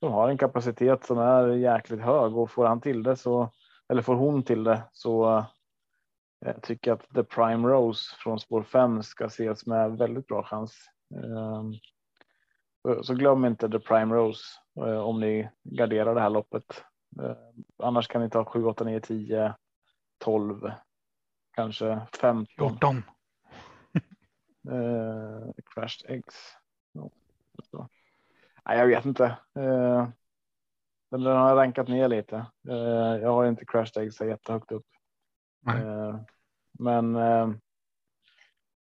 de 0.00 0.12
har 0.12 0.28
en 0.28 0.38
kapacitet 0.38 1.04
som 1.06 1.18
är 1.18 1.48
jäkligt 1.48 2.00
hög 2.00 2.36
och 2.36 2.50
får 2.50 2.66
han 2.66 2.80
till 2.80 3.02
det 3.02 3.16
så 3.16 3.50
eller 3.88 4.02
får 4.02 4.14
hon 4.14 4.42
till 4.42 4.64
det 4.64 4.82
så 4.92 5.38
eh, 5.38 5.46
jag 6.40 6.62
tycker 6.62 6.92
att 6.92 7.08
The 7.14 7.22
Prime 7.22 7.68
Rose 7.68 8.16
från 8.18 8.40
spår 8.40 8.62
5 8.62 9.02
ska 9.02 9.24
ses 9.24 9.66
med 9.66 9.98
väldigt 9.98 10.26
bra 10.26 10.42
chans. 10.42 10.74
Så 13.02 13.14
glöm 13.14 13.44
inte 13.44 13.68
The 13.68 13.78
Prime 13.78 14.14
Rose 14.14 14.44
eh, 14.76 14.98
om 14.98 15.20
ni 15.20 15.48
garderar 15.62 16.14
det 16.14 16.20
här 16.20 16.30
loppet. 16.30 16.84
Ehm, 17.22 17.64
annars 17.78 18.08
kan 18.08 18.22
ni 18.22 18.30
ta 18.30 18.44
7, 18.44 18.64
8, 18.64 18.84
9, 18.84 19.00
10, 19.00 19.54
12, 20.18 20.70
kanske 21.54 22.00
15. 22.20 22.46
14. 22.58 23.02
Uh, 24.68 25.50
crashed 25.74 26.10
eggs. 26.10 26.56
No. 26.94 27.12
Nej, 28.64 28.78
jag 28.78 28.86
vet 28.86 29.04
inte. 29.04 29.24
Uh, 29.58 30.08
den 31.10 31.26
har 31.26 31.56
rankat 31.56 31.88
ner 31.88 32.08
lite. 32.08 32.46
Uh, 32.68 33.16
jag 33.22 33.32
har 33.32 33.46
inte 33.46 33.64
crashed 33.64 34.02
eggs 34.02 34.20
jättehögt 34.20 34.72
upp. 34.72 34.86
Uh, 35.68 36.20
men 36.72 37.16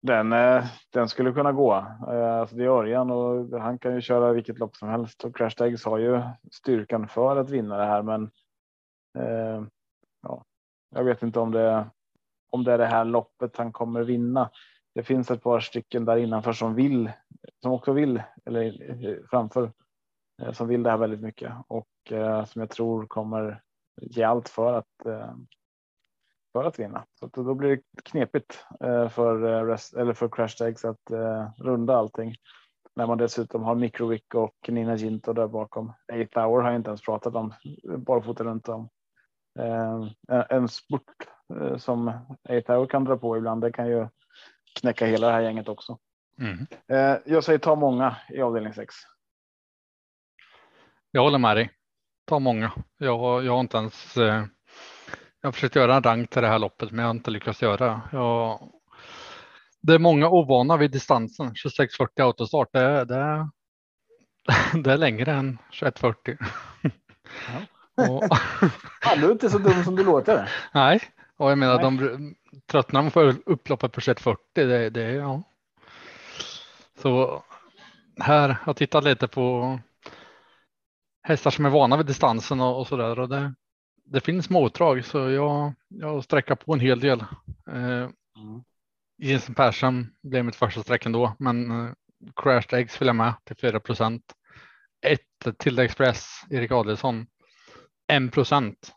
den, 0.01 0.33
eh, 0.33 0.65
den 0.89 1.09
skulle 1.09 1.33
kunna 1.33 1.51
gå. 1.51 1.73
Eh, 2.07 2.39
alltså 2.39 2.55
det 2.55 2.63
är 2.63 2.67
Örjan 2.67 3.11
och 3.11 3.59
han 3.61 3.79
kan 3.79 3.95
ju 3.95 4.01
köra 4.01 4.33
vilket 4.33 4.59
lopp 4.59 4.75
som 4.75 4.89
helst 4.89 5.23
och 5.23 5.35
Crash 5.35 5.55
Dags 5.57 5.85
har 5.85 5.97
ju 5.97 6.21
styrkan 6.51 7.07
för 7.07 7.35
att 7.35 7.49
vinna 7.49 7.77
det 7.77 7.85
här. 7.85 8.01
Men 8.01 8.31
eh, 9.17 9.63
ja, 10.21 10.43
jag 10.95 11.03
vet 11.03 11.23
inte 11.23 11.39
om 11.39 11.51
det 11.51 11.89
om 12.49 12.63
det 12.63 12.73
är 12.73 12.77
det 12.77 12.85
här 12.85 13.05
loppet 13.05 13.57
han 13.57 13.71
kommer 13.71 14.03
vinna. 14.03 14.49
Det 14.95 15.03
finns 15.03 15.31
ett 15.31 15.43
par 15.43 15.59
stycken 15.59 16.05
där 16.05 16.17
innanför 16.17 16.53
som 16.53 16.75
vill, 16.75 17.11
som 17.61 17.71
också 17.71 17.93
vill, 17.93 18.23
eller 18.45 19.27
framför, 19.29 19.71
som 20.51 20.67
vill 20.67 20.83
det 20.83 20.89
här 20.89 20.97
väldigt 20.97 21.21
mycket 21.21 21.53
och 21.67 22.11
eh, 22.11 22.45
som 22.45 22.59
jag 22.59 22.69
tror 22.69 23.05
kommer 23.05 23.61
ge 24.01 24.23
allt 24.23 24.49
för 24.49 24.73
att 24.73 25.05
eh, 25.05 25.33
för 26.51 26.63
att 26.63 26.79
vinna. 26.79 27.05
Så 27.19 27.25
att 27.25 27.33
då 27.33 27.53
blir 27.53 27.69
det 27.69 27.81
knepigt 28.03 28.65
för 29.11 29.65
rest, 29.65 29.93
eller 29.93 30.13
för 30.13 30.29
Crash 30.29 30.67
Eggs 30.67 30.85
att 30.85 31.11
runda 31.57 31.95
allting. 31.95 32.35
När 32.95 33.07
man 33.07 33.17
dessutom 33.17 33.63
har 33.63 33.75
Microwick 33.75 34.35
och 34.35 34.55
Nina 34.67 34.95
Ginto 34.95 35.33
där 35.33 35.47
bakom. 35.47 35.93
Eighth 36.13 36.39
Hour 36.39 36.61
har 36.61 36.69
jag 36.69 36.79
inte 36.79 36.89
ens 36.89 37.01
pratat 37.01 37.35
om 37.35 37.53
barfota 37.97 38.43
runt 38.43 38.69
om. 38.69 38.89
En 40.49 40.67
spurt 40.67 41.27
Eh, 41.59 41.77
som 41.77 42.07
A-Tower 42.49 42.87
kan 42.87 43.03
dra 43.03 43.17
på 43.17 43.37
ibland. 43.37 43.61
Det 43.61 43.71
kan 43.71 43.87
ju 43.87 44.07
knäcka 44.79 45.05
hela 45.05 45.27
det 45.27 45.33
här 45.33 45.41
gänget 45.41 45.67
också. 45.67 45.97
Mm. 46.39 46.67
Eh, 46.87 47.21
jag 47.25 47.43
säger 47.43 47.59
ta 47.59 47.75
många 47.75 48.15
i 48.29 48.41
avdelning 48.41 48.73
6. 48.73 48.95
Jag 51.11 51.21
håller 51.21 51.37
med 51.37 51.57
dig. 51.57 51.71
Ta 52.25 52.39
många. 52.39 52.71
Jag, 52.97 53.43
jag 53.43 53.53
har 53.53 53.59
inte 53.59 53.77
ens. 53.77 54.17
Jag 55.41 55.47
har 55.47 55.51
försökt 55.51 55.75
göra 55.75 55.95
en 55.95 56.03
rank 56.03 56.29
till 56.29 56.41
det 56.41 56.47
här 56.47 56.59
loppet, 56.59 56.91
men 56.91 56.99
jag 56.99 57.07
har 57.07 57.15
inte 57.15 57.31
lyckats 57.31 57.61
göra. 57.61 58.01
Jag, 58.11 58.71
det 59.81 59.93
är 59.93 59.99
många 59.99 60.29
ovana 60.29 60.77
vid 60.77 60.91
distansen. 60.91 61.47
2640 61.47 62.23
autostart. 62.23 62.69
Det, 62.73 63.05
det, 63.05 63.49
det 64.83 64.91
är 64.91 64.97
längre 64.97 65.31
än 65.31 65.57
2140. 65.79 66.37
Ja. 67.47 67.61
Och... 68.09 68.23
ja, 69.05 69.15
du 69.15 69.25
är 69.25 69.31
inte 69.31 69.49
så 69.49 69.57
dum 69.57 69.83
som 69.83 69.95
du 69.95 70.03
låter. 70.03 70.49
Nej, 70.73 71.01
och 71.37 71.51
jag 71.51 71.57
menar, 71.57 71.75
Nej. 71.75 71.83
de 71.83 72.35
tröttnar 72.71 73.01
man 73.01 73.11
på 73.11 73.33
upploppet 73.45 73.91
på 73.91 74.01
2140. 74.01 74.41
Det, 74.53 74.89
det 74.89 75.03
är 75.03 75.15
ja. 75.15 75.43
Så 77.01 77.43
här 78.19 78.49
har 78.49 78.57
jag 78.65 78.75
tittat 78.75 79.03
lite 79.03 79.27
på 79.27 79.79
hästar 81.23 81.51
som 81.51 81.65
är 81.65 81.69
vana 81.69 81.97
vid 81.97 82.05
distansen 82.05 82.61
och, 82.61 82.79
och 82.79 82.87
så 82.87 82.97
där 82.97 83.19
och 83.19 83.29
det, 83.29 83.53
det 84.11 84.21
finns 84.21 84.45
smådrag 84.45 85.05
så 85.05 85.29
jag, 85.29 85.73
jag 85.87 86.23
sträcker 86.23 86.55
på 86.55 86.73
en 86.73 86.79
hel 86.79 86.99
del. 86.99 87.19
Eh, 87.67 88.09
mm. 88.37 88.63
Jensen 89.17 89.55
Persson 89.55 90.07
blev 90.23 90.45
mitt 90.45 90.55
första 90.55 90.83
streck 90.83 91.05
ändå, 91.05 91.35
men 91.39 91.71
eh, 91.71 91.93
Crashed 92.35 92.79
Eggs 92.79 93.01
vill 93.01 93.07
jag 93.07 93.15
med 93.15 93.33
till 93.43 93.55
4 93.55 93.79
procent. 93.79 94.23
Ett 95.05 95.57
till 95.57 95.79
Express, 95.79 96.45
Erik 96.49 96.71
Adelsson, 96.71 97.27
1 98.07 98.33
procent 98.33 98.93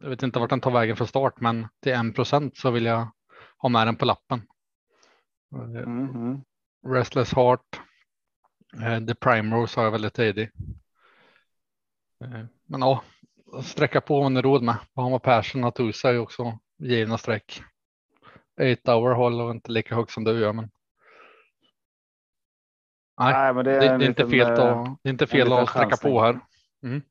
jag 0.00 0.08
vet 0.08 0.22
inte 0.22 0.38
vart 0.38 0.50
den 0.50 0.60
tar 0.60 0.70
vägen 0.70 0.96
från 0.96 1.06
start, 1.06 1.40
men 1.40 1.68
till 1.82 1.92
en 1.92 2.12
procent 2.12 2.56
så 2.56 2.70
vill 2.70 2.84
jag 2.84 3.08
ha 3.58 3.68
med 3.68 3.86
den 3.86 3.96
på 3.96 4.04
lappen. 4.04 4.42
Mm 5.52 6.08
-hmm. 6.08 6.42
Restless 6.86 7.34
Heart. 7.34 7.80
Eh, 8.82 9.06
The 9.06 9.14
Primrose 9.14 9.80
har 9.80 9.84
jag 9.84 9.92
väldigt 9.92 10.14
tidig. 10.14 10.50
Eh, 12.24 12.44
men 12.66 12.80
ja, 12.80 13.02
sträcka 13.62 14.00
på 14.00 14.20
om 14.20 14.34
ni 14.34 14.42
råd 14.42 14.62
med. 14.62 14.76
Bahama 14.94 15.18
Persson 15.18 15.64
och 15.64 15.74
Tusa 15.74 16.10
är 16.10 16.18
också 16.18 16.58
givna 16.78 17.18
streck. 17.18 17.62
Eight 18.60 18.88
hour 18.88 19.14
håller 19.14 19.50
inte 19.50 19.72
lika 19.72 19.94
högt 19.94 20.10
som 20.10 20.24
du 20.24 20.40
gör, 20.40 20.52
men. 20.52 20.70
Nej, 23.20 23.32
Nej 23.32 23.54
men 23.54 23.64
det, 23.64 23.76
är, 23.76 23.80
det, 23.80 23.98
det 23.98 24.04
är 24.04 24.08
inte 24.08 24.28
fel 24.28 24.52
att, 24.52 24.58
eh, 24.58 24.96
det 25.02 25.08
är 25.08 25.12
inte 25.12 25.26
fel 25.26 25.52
att 25.52 25.68
sträcka 25.68 25.96
på 25.96 26.20
här. 26.20 26.40
Mm. 26.82 27.02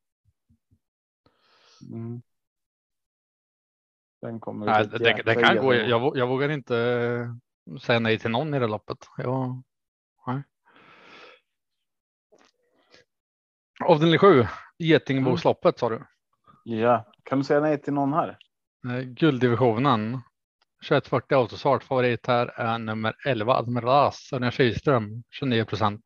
Mm. 1.91 2.21
Nej, 4.65 4.87
det, 4.87 5.23
det 5.25 5.35
kan 5.35 5.57
gå. 5.57 5.73
Jag, 5.73 6.17
jag 6.17 6.27
vågar 6.27 6.49
inte 6.49 6.75
säga 7.81 7.99
nej 7.99 8.19
till 8.19 8.31
någon 8.31 8.53
i 8.53 8.59
det 8.59 8.67
loppet. 8.67 8.97
Jag, 9.17 9.63
nej. 10.27 10.43
Avdelning 13.85 14.19
7, 14.19 14.47
Getingebosloppet 14.77 15.79
sa 15.79 15.89
du. 15.89 16.05
Ja, 16.69 17.05
kan 17.23 17.37
du 17.37 17.43
säga 17.43 17.59
nej 17.59 17.81
till 17.81 17.93
någon 17.93 18.13
här? 18.13 18.37
Gulddivisionen. 19.05 20.21
2140 20.87 21.37
autostart. 21.37 21.83
Favorit 21.83 22.27
här 22.27 22.47
är 22.47 22.77
nummer 22.77 23.15
11 23.25 23.53
Admiras 23.53 24.33
Örjan 24.33 24.51
Kihlström 24.51 25.23
29 25.29 25.65
procent. 25.65 26.01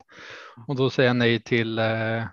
Och 0.67 0.75
då 0.75 0.89
säger 0.89 1.09
jag 1.09 1.15
nej 1.15 1.43
till 1.43 1.79
eh, 1.79 2.25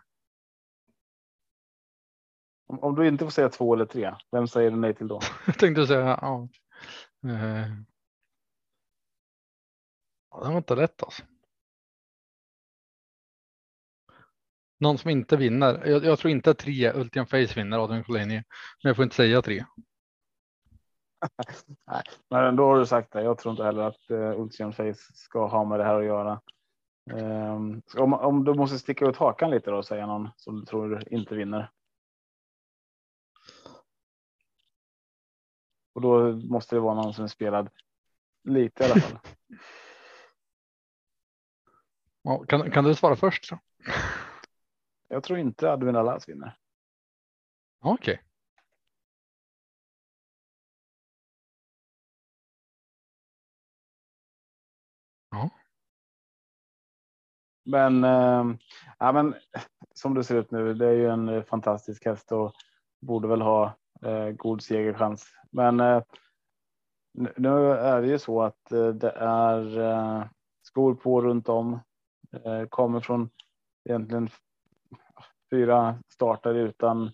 om, 2.66 2.78
om, 2.78 2.94
du 2.94 3.08
inte 3.08 3.24
får 3.24 3.30
säga 3.30 3.48
två 3.48 3.74
eller 3.74 3.86
tre, 3.86 4.14
vem 4.32 4.48
säger 4.48 4.70
du 4.70 4.76
nej 4.76 4.94
till 4.94 5.08
då? 5.08 5.20
Jag 5.46 5.58
tänkte 5.58 5.86
säga 5.86 6.18
ja. 6.20 6.48
Eh. 7.24 7.68
ja 10.30 10.40
det 10.42 10.48
var 10.48 10.56
inte 10.56 10.74
lätt 10.74 11.02
alltså. 11.02 11.22
Någon 14.80 14.98
som 14.98 15.10
inte 15.10 15.36
vinner. 15.36 15.86
Jag, 15.86 16.04
jag 16.04 16.18
tror 16.18 16.30
inte 16.30 16.50
att 16.50 16.58
tre 16.58 16.92
Ultian 16.92 17.26
Face 17.26 17.54
vinner 17.56 17.84
Adrian 17.84 18.04
Collini, 18.04 18.34
men 18.34 18.88
jag 18.88 18.96
får 18.96 19.02
inte 19.02 19.16
säga 19.16 19.42
tre. 19.42 19.64
Nej, 21.86 22.02
men 22.28 22.56
då 22.56 22.66
har 22.66 22.78
du 22.78 22.86
sagt 22.86 23.12
det. 23.12 23.22
Jag 23.22 23.38
tror 23.38 23.52
inte 23.52 23.64
heller 23.64 23.82
att 23.82 24.10
uh, 24.10 24.40
Ultian 24.40 24.72
Face 24.72 25.14
ska 25.14 25.46
ha 25.46 25.64
med 25.64 25.80
det 25.80 25.84
här 25.84 25.94
att 25.94 26.04
göra. 26.04 26.40
Um, 27.10 27.82
om, 27.96 28.12
om 28.12 28.44
du 28.44 28.54
måste 28.54 28.78
sticka 28.78 29.06
ut 29.06 29.16
hakan 29.16 29.50
lite 29.50 29.70
då 29.70 29.76
och 29.76 29.86
säga 29.86 30.06
någon 30.06 30.28
som 30.36 30.60
du 30.60 30.66
tror 30.66 31.12
inte 31.12 31.34
vinner. 31.34 31.70
Och 35.94 36.00
då 36.00 36.32
måste 36.32 36.76
det 36.76 36.80
vara 36.80 36.94
någon 36.94 37.14
som 37.14 37.24
är 37.24 37.28
spelad 37.28 37.68
lite 38.44 38.84
i 38.84 38.86
alla 38.86 39.00
fall. 39.00 39.18
Kan, 42.48 42.70
kan 42.70 42.84
du 42.84 42.94
svara 42.94 43.16
först? 43.16 43.52
Jag 45.08 45.22
tror 45.22 45.38
inte 45.38 45.72
Admiral 45.72 46.08
As 46.08 46.28
vinner. 46.28 46.56
Okej. 47.80 48.22
Ja, 55.30 55.50
Men, 57.64 58.04
eh, 58.04 58.44
ja, 58.98 59.12
men 59.12 59.34
som 59.94 60.14
det 60.14 60.24
ser 60.24 60.36
ut 60.36 60.50
nu, 60.50 60.74
det 60.74 60.86
är 60.86 60.92
ju 60.92 61.08
en 61.08 61.28
eh, 61.28 61.42
fantastisk 61.42 62.04
häst 62.04 62.32
och 62.32 62.52
borde 63.00 63.28
väl 63.28 63.40
ha 63.42 63.76
eh, 64.02 64.28
god 64.30 64.62
segerchans. 64.62 65.26
Men 65.50 65.80
eh, 65.80 66.02
nu- 67.36 67.72
är 67.72 68.02
det 68.02 68.08
ju 68.08 68.18
så 68.18 68.42
att 68.42 68.64
det 68.94 69.10
är 69.16 70.28
skor 70.62 70.94
på 70.94 71.20
runt 71.22 71.48
om. 71.48 71.80
Kommer 72.68 73.00
från 73.00 73.30
egentligen 73.84 74.28
fyra 75.50 76.02
starter 76.08 76.54
utan 76.54 77.10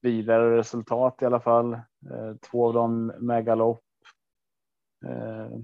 vidare 0.00 0.56
resultat 0.56 1.22
i 1.22 1.24
alla 1.24 1.40
fall. 1.40 1.72
Eh, 2.10 2.34
två 2.50 2.66
av 2.66 2.74
dem 2.74 3.06
med 3.06 3.44
galopp. 3.44 3.84
Eh, 5.04 5.58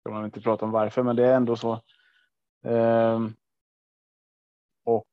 ska 0.00 0.10
man 0.10 0.24
inte 0.24 0.40
prata 0.40 0.64
om 0.64 0.70
varför, 0.70 1.02
men 1.02 1.16
det 1.16 1.26
är 1.26 1.34
ändå 1.34 1.56
så. 1.56 1.72
Eh, 2.64 3.20
och 4.84 5.06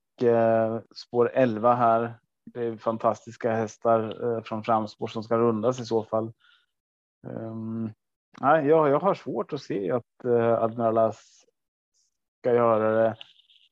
spår 0.96 1.32
11 1.34 1.76
här. 1.76 2.20
Det 2.46 2.66
är 2.66 2.78
fantastiska 2.78 3.52
hästar 3.52 4.42
från 4.42 4.64
framspår 4.64 5.08
som 5.08 5.24
ska 5.24 5.38
rundas 5.38 5.80
i 5.80 5.86
så 5.86 6.04
fall. 6.04 6.34
Ehm, 7.28 7.92
nej, 8.42 8.68
jag, 8.68 8.90
jag 8.90 9.00
har 9.00 9.14
svårt 9.14 9.54
att 9.54 9.62
se 9.62 9.92
att 9.92 10.26
Admiralas 10.60 11.46
ska 12.42 12.54
göra 12.54 13.04
det 13.04 13.16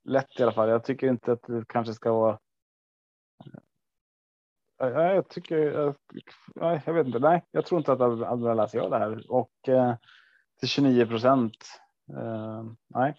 lätt 0.06 0.40
i 0.40 0.44
alla 0.44 0.52
fall. 0.52 0.70
Jag 0.70 0.84
tycker 0.84 1.08
inte 1.08 1.32
att 1.32 1.44
det 1.44 1.68
kanske 1.68 1.94
ska 1.94 2.14
vara. 2.14 2.40
Nej, 4.80 5.16
jag 5.16 5.30
tycker. 5.30 5.94
Nej, 6.56 6.82
jag 6.86 6.94
vet 6.94 7.08
inte. 7.08 7.20
Nej, 7.20 7.44
jag 7.52 7.66
tror 7.66 7.80
inte 7.80 7.94
att 7.94 8.02
andra 8.02 8.54
läser 8.54 8.78
gör 8.78 8.90
det 8.90 8.98
här 8.98 9.32
och 9.32 9.70
eh, 9.70 9.96
till 10.60 10.70
29 10.70 11.06
procent. 11.06 11.56
Eh, 12.18 12.64
nej, 12.88 13.16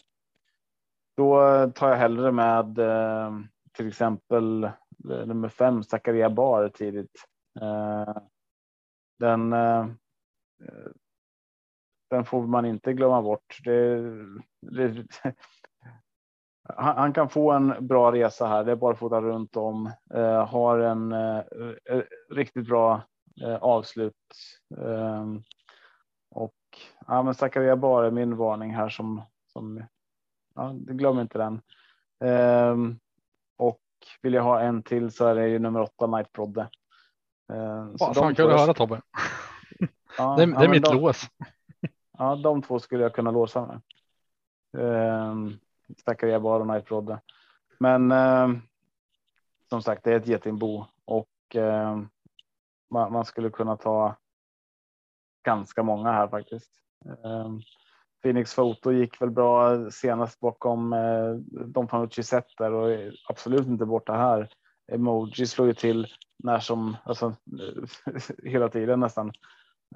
då 1.16 1.36
tar 1.74 1.88
jag 1.88 1.96
hellre 1.96 2.32
med 2.32 2.78
eh, 2.78 3.32
till 3.72 3.88
exempel 3.88 4.64
eh, 4.64 5.26
nummer 5.26 5.48
fem, 5.48 5.82
Zakaria 5.82 6.30
Bar 6.30 6.68
tidigt. 6.68 7.24
Eh, 7.60 8.16
den, 9.18 9.52
eh, 9.52 9.80
eh, 10.62 10.90
den 12.10 12.24
får 12.24 12.46
man 12.46 12.64
inte 12.64 12.92
glömma 12.92 13.22
bort. 13.22 13.58
Det, 13.64 14.02
det, 14.60 15.06
han, 16.68 16.96
han 16.96 17.12
kan 17.12 17.28
få 17.28 17.52
en 17.52 17.86
bra 17.86 18.12
resa 18.12 18.46
här. 18.46 18.64
Det 18.64 18.72
är 18.72 18.76
bara 18.76 18.92
att 18.92 18.98
fota 18.98 19.20
runt 19.20 19.56
om. 19.56 19.90
Eh, 20.14 20.46
har 20.46 20.78
en 20.78 21.12
eh, 21.12 21.38
eh, 21.90 22.02
riktigt 22.30 22.66
bra 22.68 23.02
eh, 23.42 23.56
avslut. 23.56 24.14
Eh, 24.78 25.24
och 26.30 26.54
ja, 27.06 27.22
men 27.22 27.34
Zakaria 27.34 27.76
Bar 27.76 28.04
är 28.04 28.10
min 28.10 28.36
varning 28.36 28.74
här 28.74 28.88
som 28.88 29.22
som 29.52 29.84
ja, 30.54 30.72
glöm 30.76 31.18
inte 31.20 31.38
den. 31.38 31.60
Ehm, 32.24 32.98
och 33.58 33.80
vill 34.22 34.34
jag 34.34 34.42
ha 34.42 34.60
en 34.60 34.82
till 34.82 35.10
så 35.10 35.26
är 35.26 35.34
det 35.34 35.48
ju 35.48 35.58
nummer 35.58 35.80
åtta 35.80 36.06
Night 36.06 36.32
Prodde. 36.32 36.68
Ehm, 37.52 37.98
Fan, 37.98 38.14
fan 38.14 38.34
två- 38.34 38.42
kul 38.42 38.50
att 38.54 38.60
höra 38.60 38.74
Tobbe. 38.74 39.02
Ja, 40.18 40.34
Det, 40.36 40.42
är- 40.42 40.46
ja, 40.48 40.58
det 40.58 40.64
är 40.64 40.68
men 40.68 40.70
mitt 40.70 40.84
de, 40.84 40.96
lås. 40.96 41.22
Ja, 42.18 42.36
de 42.36 42.62
två 42.62 42.78
skulle 42.78 43.02
jag 43.02 43.14
kunna 43.14 43.30
låsa 43.30 43.66
med. 43.66 43.80
Ehm, 44.78 45.52
Zakaria 46.04 46.40
Bar 46.40 46.60
och 46.60 46.66
Night 46.66 46.84
Prodde. 46.84 47.20
Men 47.78 48.12
eh, 48.12 48.48
som 49.68 49.82
sagt, 49.82 50.04
det 50.04 50.12
är 50.12 50.16
ett 50.16 50.26
getingbo 50.26 50.86
och 51.04 51.56
eh, 51.56 52.00
man, 52.90 53.12
man 53.12 53.24
skulle 53.24 53.50
kunna 53.50 53.76
ta 53.76 54.16
ganska 55.44 55.82
många 55.82 56.12
här 56.12 56.28
faktiskt. 56.28 56.70
Eh, 57.06 57.50
Phoenix 58.22 58.54
Foto 58.54 58.92
gick 58.92 59.20
väl 59.20 59.30
bra 59.30 59.90
senast 59.90 60.40
bakom 60.40 60.92
eh, 60.92 61.34
Don 61.66 61.86
Panucci 61.86 62.22
set 62.22 62.46
där 62.58 62.72
och 62.72 62.90
är 62.90 63.14
absolut 63.28 63.66
inte 63.66 63.86
borta 63.86 64.12
här. 64.12 64.48
Emoji 64.92 65.46
slår 65.46 65.68
ju 65.68 65.74
till 65.74 66.06
när 66.38 66.58
som 66.58 66.96
alltså 67.04 67.34
hela 68.44 68.68
tiden 68.68 69.00
nästan. 69.00 69.32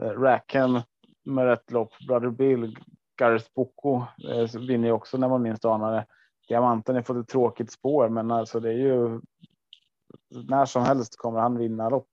Eh, 0.01 0.11
Rackham 0.11 0.81
med 1.25 1.45
rätt 1.45 1.71
lopp. 1.71 1.93
Brother 2.09 2.31
Bill, 2.31 2.77
Gareth 3.21 3.51
Boko 3.55 4.03
eh, 4.29 4.61
vinner 4.61 4.89
ju 4.89 4.93
också 4.93 5.19
när 5.19 5.29
man 5.29 5.43
minst 5.43 5.65
anar 5.65 5.93
det. 5.93 6.07
Diamanten 6.49 6.95
har 6.95 7.03
fått 7.03 7.17
ett 7.17 7.29
tråkigt 7.29 7.73
spår, 7.73 8.09
men 8.09 8.31
alltså 8.31 8.61
det 8.61 8.69
är 8.69 8.79
ju. 8.79 9.21
När 10.49 10.65
som 10.65 10.83
helst 10.83 11.17
kommer 11.17 11.41
han 11.41 11.59
vinna 11.59 11.89
lopp. 11.89 12.09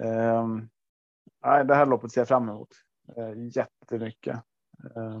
Eh, 0.00 0.46
det 1.64 1.74
här 1.74 1.86
loppet 1.86 2.12
ser 2.12 2.20
jag 2.20 2.28
fram 2.28 2.48
emot 2.48 2.68
eh, 3.16 3.56
jättemycket. 3.56 4.42
Eh, 4.96 5.20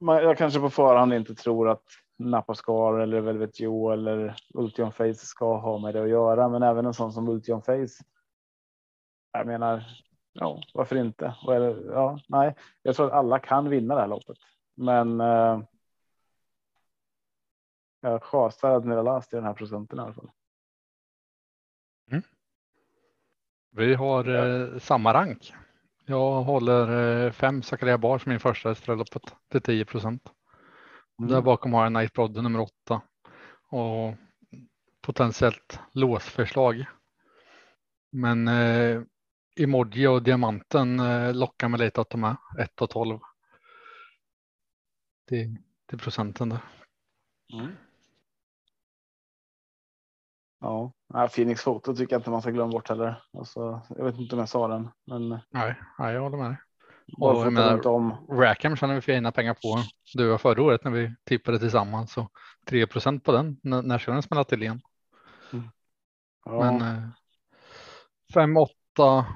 jag 0.00 0.38
kanske 0.38 0.60
på 0.60 0.70
förhand 0.70 1.14
inte 1.14 1.34
tror 1.34 1.68
att 1.68 1.84
Napascar 2.18 2.98
eller 2.98 3.20
Velvet 3.20 3.60
Joe 3.60 3.90
eller 3.90 4.36
Ultion 4.54 4.92
Face 4.92 5.14
ska 5.14 5.56
ha 5.56 5.78
med 5.78 5.94
det 5.94 6.02
att 6.02 6.08
göra, 6.08 6.48
men 6.48 6.62
även 6.62 6.86
en 6.86 6.94
sån 6.94 7.12
som 7.12 7.28
Ultion 7.28 7.62
Face. 7.62 8.04
Jag 9.32 9.46
menar, 9.46 9.84
ja, 10.34 10.62
varför 10.74 10.96
inte? 10.96 11.34
Ja, 11.86 12.18
nej, 12.28 12.54
jag 12.82 12.96
tror 12.96 13.06
att 13.06 13.12
alla 13.12 13.38
kan 13.38 13.70
vinna 13.70 13.94
det 13.94 14.00
här 14.00 14.08
loppet, 14.08 14.38
men. 14.74 15.20
Uh, 15.20 15.62
jag 18.00 18.22
chasar 18.22 18.70
Admiral 18.70 19.04
Last 19.04 19.32
i 19.32 19.36
den 19.36 19.44
här 19.44 19.54
procenten 19.54 19.98
i 19.98 20.02
alla 20.02 20.12
fall. 20.12 20.30
Vi 23.76 23.94
har 23.94 24.28
eh, 24.28 24.78
samma 24.78 25.14
rank. 25.14 25.54
Jag 26.06 26.42
håller 26.42 27.24
eh, 27.26 27.32
fem 27.32 27.62
Zakaria 27.62 27.98
Bar 27.98 28.18
som 28.18 28.30
min 28.30 28.40
första 28.40 28.70
i 28.70 28.74
det 28.74 28.86
här 28.86 28.96
loppet 28.96 29.22
till 29.50 29.60
10 29.62 29.84
procent. 29.84 30.22
Där 31.18 31.42
bakom 31.42 31.72
har 31.72 31.82
jag 31.82 31.92
Night 31.92 32.12
Brodde 32.12 32.42
nummer 32.42 32.60
åtta 32.60 33.02
och 33.68 34.14
potentiellt 35.00 35.80
låsförslag. 35.92 36.84
Men 38.10 38.48
eh, 38.48 39.02
Emoji 39.56 40.06
och 40.06 40.22
Diamanten 40.22 41.00
eh, 41.00 41.34
lockar 41.34 41.68
mig 41.68 41.80
lite 41.80 42.00
att 42.00 42.08
ta 42.10 42.18
med 42.18 42.36
1 42.58 42.82
och 42.82 42.90
12. 42.90 43.18
Till, 45.28 45.56
till 45.88 45.98
procenten 45.98 46.48
där. 46.48 46.58
Mm. 47.52 47.72
Ja, 50.60 50.92
Phoenix 51.34 51.62
Foto 51.62 51.94
tycker 51.96 52.14
jag 52.14 52.20
inte 52.20 52.30
man 52.30 52.42
ska 52.42 52.50
glömma 52.50 52.72
bort 52.72 52.88
heller. 52.88 53.22
Alltså, 53.32 53.80
jag 53.88 54.04
vet 54.04 54.16
inte 54.18 54.34
om 54.34 54.38
jag 54.38 54.48
sa 54.48 54.68
den, 54.68 54.88
men 55.06 55.28
Nej, 55.50 55.74
nej 55.98 56.14
jag 56.14 56.20
håller 56.22 56.36
med 56.38 56.50
dig. 56.50 56.58
Och 57.18 57.36
jag 57.36 57.52
menar- 57.52 57.86
om. 57.86 58.26
Rackham 58.30 58.76
tjänade 58.76 58.94
vi 58.96 59.00
fina 59.02 59.32
pengar 59.32 59.54
på. 59.54 59.78
Du 60.14 60.28
var 60.28 60.38
förra 60.38 60.62
året 60.62 60.84
när 60.84 60.90
vi 60.90 61.14
tippade 61.24 61.58
tillsammans 61.58 62.12
så 62.12 62.28
3% 62.66 63.20
på 63.20 63.32
den. 63.32 63.46
N- 63.64 63.82
när 63.84 63.98
ska 63.98 64.12
den 64.12 64.22
smälla 64.22 64.44
till 64.44 64.62
igen? 64.62 64.80
Ja, 66.44 66.58
Men 66.72 66.82
eh, 66.96 67.08
5, 68.34 68.56
8, 68.94 69.26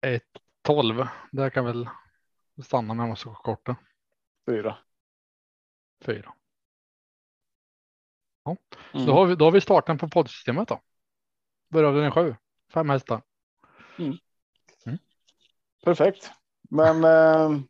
1, 0.00 0.22
12. 0.62 1.08
Där 1.32 1.50
kan 1.50 1.64
väl 1.64 1.88
stanna 2.62 2.94
med 2.94 3.08
måste 3.08 3.28
korta. 3.28 3.76
fyra. 4.46 4.78
4. 6.04 6.34
Mm. 8.94 9.06
Då, 9.06 9.12
har 9.12 9.26
vi, 9.26 9.34
då 9.34 9.44
har 9.44 9.52
vi 9.52 9.60
starten 9.60 9.98
på 9.98 10.08
poddsystemet 10.08 10.68
då. 10.68 10.80
Börjar 11.68 11.92
den 11.92 12.12
sju. 12.12 12.36
Fem 12.72 12.90
hästar. 12.90 13.22
Perfekt. 15.84 16.30
Men 16.70 17.04
eh, 17.04 17.60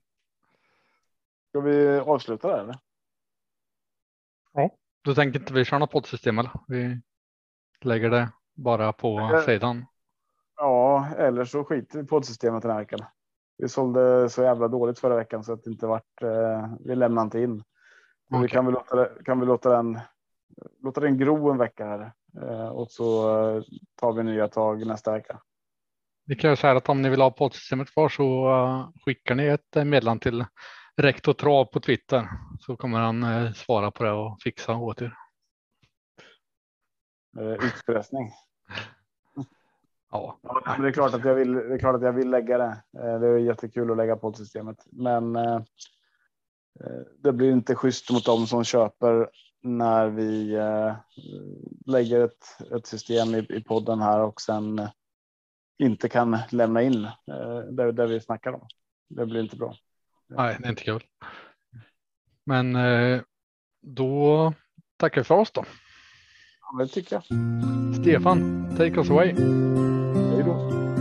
ska 1.49 1.61
vi 1.61 1.99
avsluta 1.99 2.49
där 2.49 2.63
eller? 2.63 2.79
Du 5.03 5.15
tänker 5.15 5.41
inte 5.41 5.53
vi 5.53 5.65
köra 5.65 5.79
något 5.79 5.91
poddsystem 5.91 6.39
eller? 6.39 6.53
Vi 6.69 7.01
lägger 7.81 8.11
det 8.11 8.33
bara 8.55 8.93
på 8.93 9.43
sidan. 9.47 9.87
Ja, 10.61 11.09
eller 11.17 11.45
så 11.45 11.65
skiter 11.65 11.99
vi 11.99 12.05
i 12.05 12.07
poddsystemet 12.07 12.63
den 12.63 12.71
här 12.71 12.79
veckan. 12.79 13.01
Vi 13.59 13.69
sålde 13.69 14.29
så 14.29 14.43
jävla 14.43 14.69
dåligt 14.69 14.99
förra 14.99 15.17
veckan 15.17 15.45
så 15.45 15.53
att 15.53 15.65
det 15.65 15.71
inte 15.71 15.87
vart. 15.87 16.23
Eh, 16.23 16.73
vi 16.81 16.95
lämnar 16.95 17.23
inte 17.23 17.41
in. 17.41 17.63
Så 18.31 18.39
Vi 18.39 18.49
kan 18.49 18.65
väl 18.65 18.75
låta, 18.75 19.09
kan 19.25 19.41
vi 19.41 19.47
låta 19.47 19.71
den. 19.71 20.01
Låta 20.83 21.01
den 21.01 21.19
gro 21.19 21.51
en 21.51 21.59
vecka 21.59 21.85
här 21.85 22.13
eh, 22.43 22.69
och 22.69 22.91
så 22.91 23.39
eh, 23.39 23.63
tar 24.01 24.13
vi 24.13 24.23
nya 24.23 24.49
tag 24.49 24.87
nästa 24.87 25.13
vecka. 25.13 25.41
Vi 26.27 26.37
kan 26.37 26.51
ju 26.51 26.57
säga 26.57 26.77
att 26.77 26.89
om 26.89 27.03
ni 27.03 27.09
vill 27.09 27.21
ha 27.21 27.31
poddsystemet 27.31 27.93
kvar 27.93 28.09
så 28.09 28.49
uh, 28.49 28.89
skickar 29.05 29.35
ni 29.35 29.47
ett 29.47 29.75
meddelande 29.87 30.23
till 30.23 30.45
Rektor 30.97 31.33
Trav 31.33 31.65
på 31.65 31.81
Twitter 31.81 32.29
så 32.61 32.77
kommer 32.77 32.99
han 32.99 33.23
eh, 33.23 33.53
svara 33.53 33.91
på 33.91 34.05
det 34.05 34.13
och 34.13 34.43
fixa 34.43 34.77
åt 34.77 35.03
er. 35.03 35.15
Eh, 37.39 37.67
utpressning. 37.67 38.31
Ja, 40.11 40.39
Ja, 40.43 40.77
det 40.81 40.89
är 40.89 40.93
klart 40.93 41.15
att 41.15 41.25
jag 41.25 41.35
vill. 41.35 41.53
Det 41.53 41.75
är 41.75 41.79
klart 41.79 41.95
att 41.97 42.03
jag 42.03 42.13
vill 42.13 42.31
lägga 42.31 42.59
det. 42.59 42.83
Eh, 42.99 43.21
Det 43.21 43.27
är 43.29 43.39
jättekul 43.39 43.91
att 43.91 43.97
lägga 43.97 44.17
poddsystemet, 44.17 44.77
men. 44.93 45.37
eh, 45.37 45.55
eh, 46.81 47.01
Det 47.19 47.33
blir 47.33 47.51
inte 47.53 47.75
schysst 47.75 48.11
mot 48.11 48.25
dem 48.25 48.47
som 48.47 48.65
köper 48.65 49.31
när 49.63 50.09
vi 50.09 50.59
lägger 51.87 52.25
ett, 52.25 52.73
ett 52.77 52.87
system 52.87 53.35
i, 53.35 53.39
i 53.39 53.65
podden 53.65 54.01
här 54.01 54.21
och 54.21 54.41
sen 54.41 54.89
inte 55.79 56.09
kan 56.09 56.39
lämna 56.51 56.83
in 56.83 57.05
eh, 57.05 57.59
där, 57.71 57.93
där 57.93 58.07
vi 58.07 58.21
snackar 58.21 58.53
om. 58.53 58.67
Det 59.09 59.27
blir 59.27 59.41
inte 59.41 59.57
bra. 59.57 59.75
nej, 60.29 60.57
det 60.61 60.67
är 60.67 60.71
inte 60.71 60.83
kul. 60.85 61.03
Men 62.47 62.77
då 63.83 64.53
tackar 64.97 65.21
vi 65.21 65.25
för 65.25 65.35
oss 65.35 65.51
då. 65.51 65.65
Ja, 66.61 66.79
det 66.79 66.89
tycker 66.89 67.15
jag. 67.17 67.25
Stefan, 68.03 68.69
take 68.77 68.97
us 69.01 69.11
away. 69.11 69.35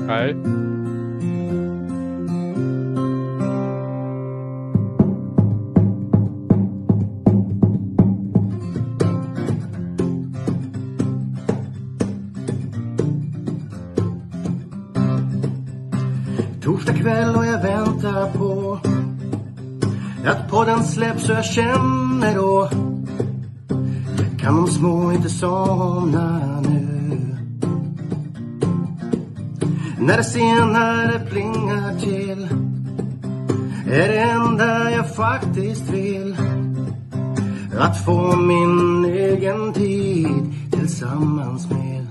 Nej. 0.10 0.36
Torsdag 16.62 16.94
kväll 16.94 17.36
och 17.36 17.46
jag 17.46 17.62
väntar 17.62 18.32
på 18.32 18.80
att 20.26 20.50
podden 20.50 20.84
släpps 20.84 21.30
och 21.30 21.36
jag 21.36 21.46
känner 21.46 22.36
då 22.36 22.70
kan 24.40 24.56
de 24.56 24.68
små 24.68 25.12
inte 25.12 25.30
somna 25.30 26.62
nu. 26.62 26.99
När 30.02 30.18
det 30.18 30.24
senare 30.24 31.20
plingar 31.30 32.00
till 32.00 32.48
är 33.92 34.08
det 34.08 34.20
enda 34.20 34.92
jag 34.92 35.16
faktiskt 35.16 35.90
vill. 35.90 36.36
Att 37.80 38.06
få 38.06 38.36
min 38.36 39.06
egen 39.06 39.74
tid 39.74 40.54
tillsammans 40.72 41.70
med. 41.70 42.08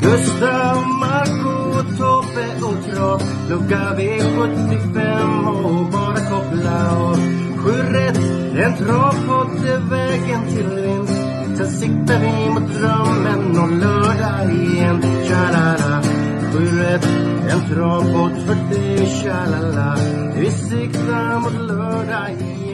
Gustav, 0.00 0.88
Marco, 1.00 1.82
Tobbe 1.98 2.46
och 2.62 2.94
Trav 2.94 3.22
Lucka 3.48 3.94
V75 3.96 5.46
och 5.64 5.92
bara 5.92 6.16
koppla 6.16 6.96
av. 6.96 7.16
Sju 7.56 7.72
rätt, 7.72 8.18
en 8.64 8.76
travpott 8.76 9.64
är 9.64 9.90
vägen 9.90 10.40
till 10.48 10.82
vinst. 10.82 11.07
Sen 11.58 11.70
siktar 11.70 12.20
vi 12.20 12.50
mot 12.50 12.72
drömmen 12.72 13.58
och 13.58 13.70
lördag 13.70 14.54
igen. 14.54 15.02
Tja-la-la 15.02 16.02
Sju 16.52 16.80
en 17.50 17.74
travbåt 17.74 18.46
för 18.46 18.54
dig 18.54 19.06
Tja-la-la. 19.06 19.96
Vi 20.36 20.50
siktar 20.50 21.40
mot 21.40 21.68
lördag 21.68 22.30
igen. 22.30 22.67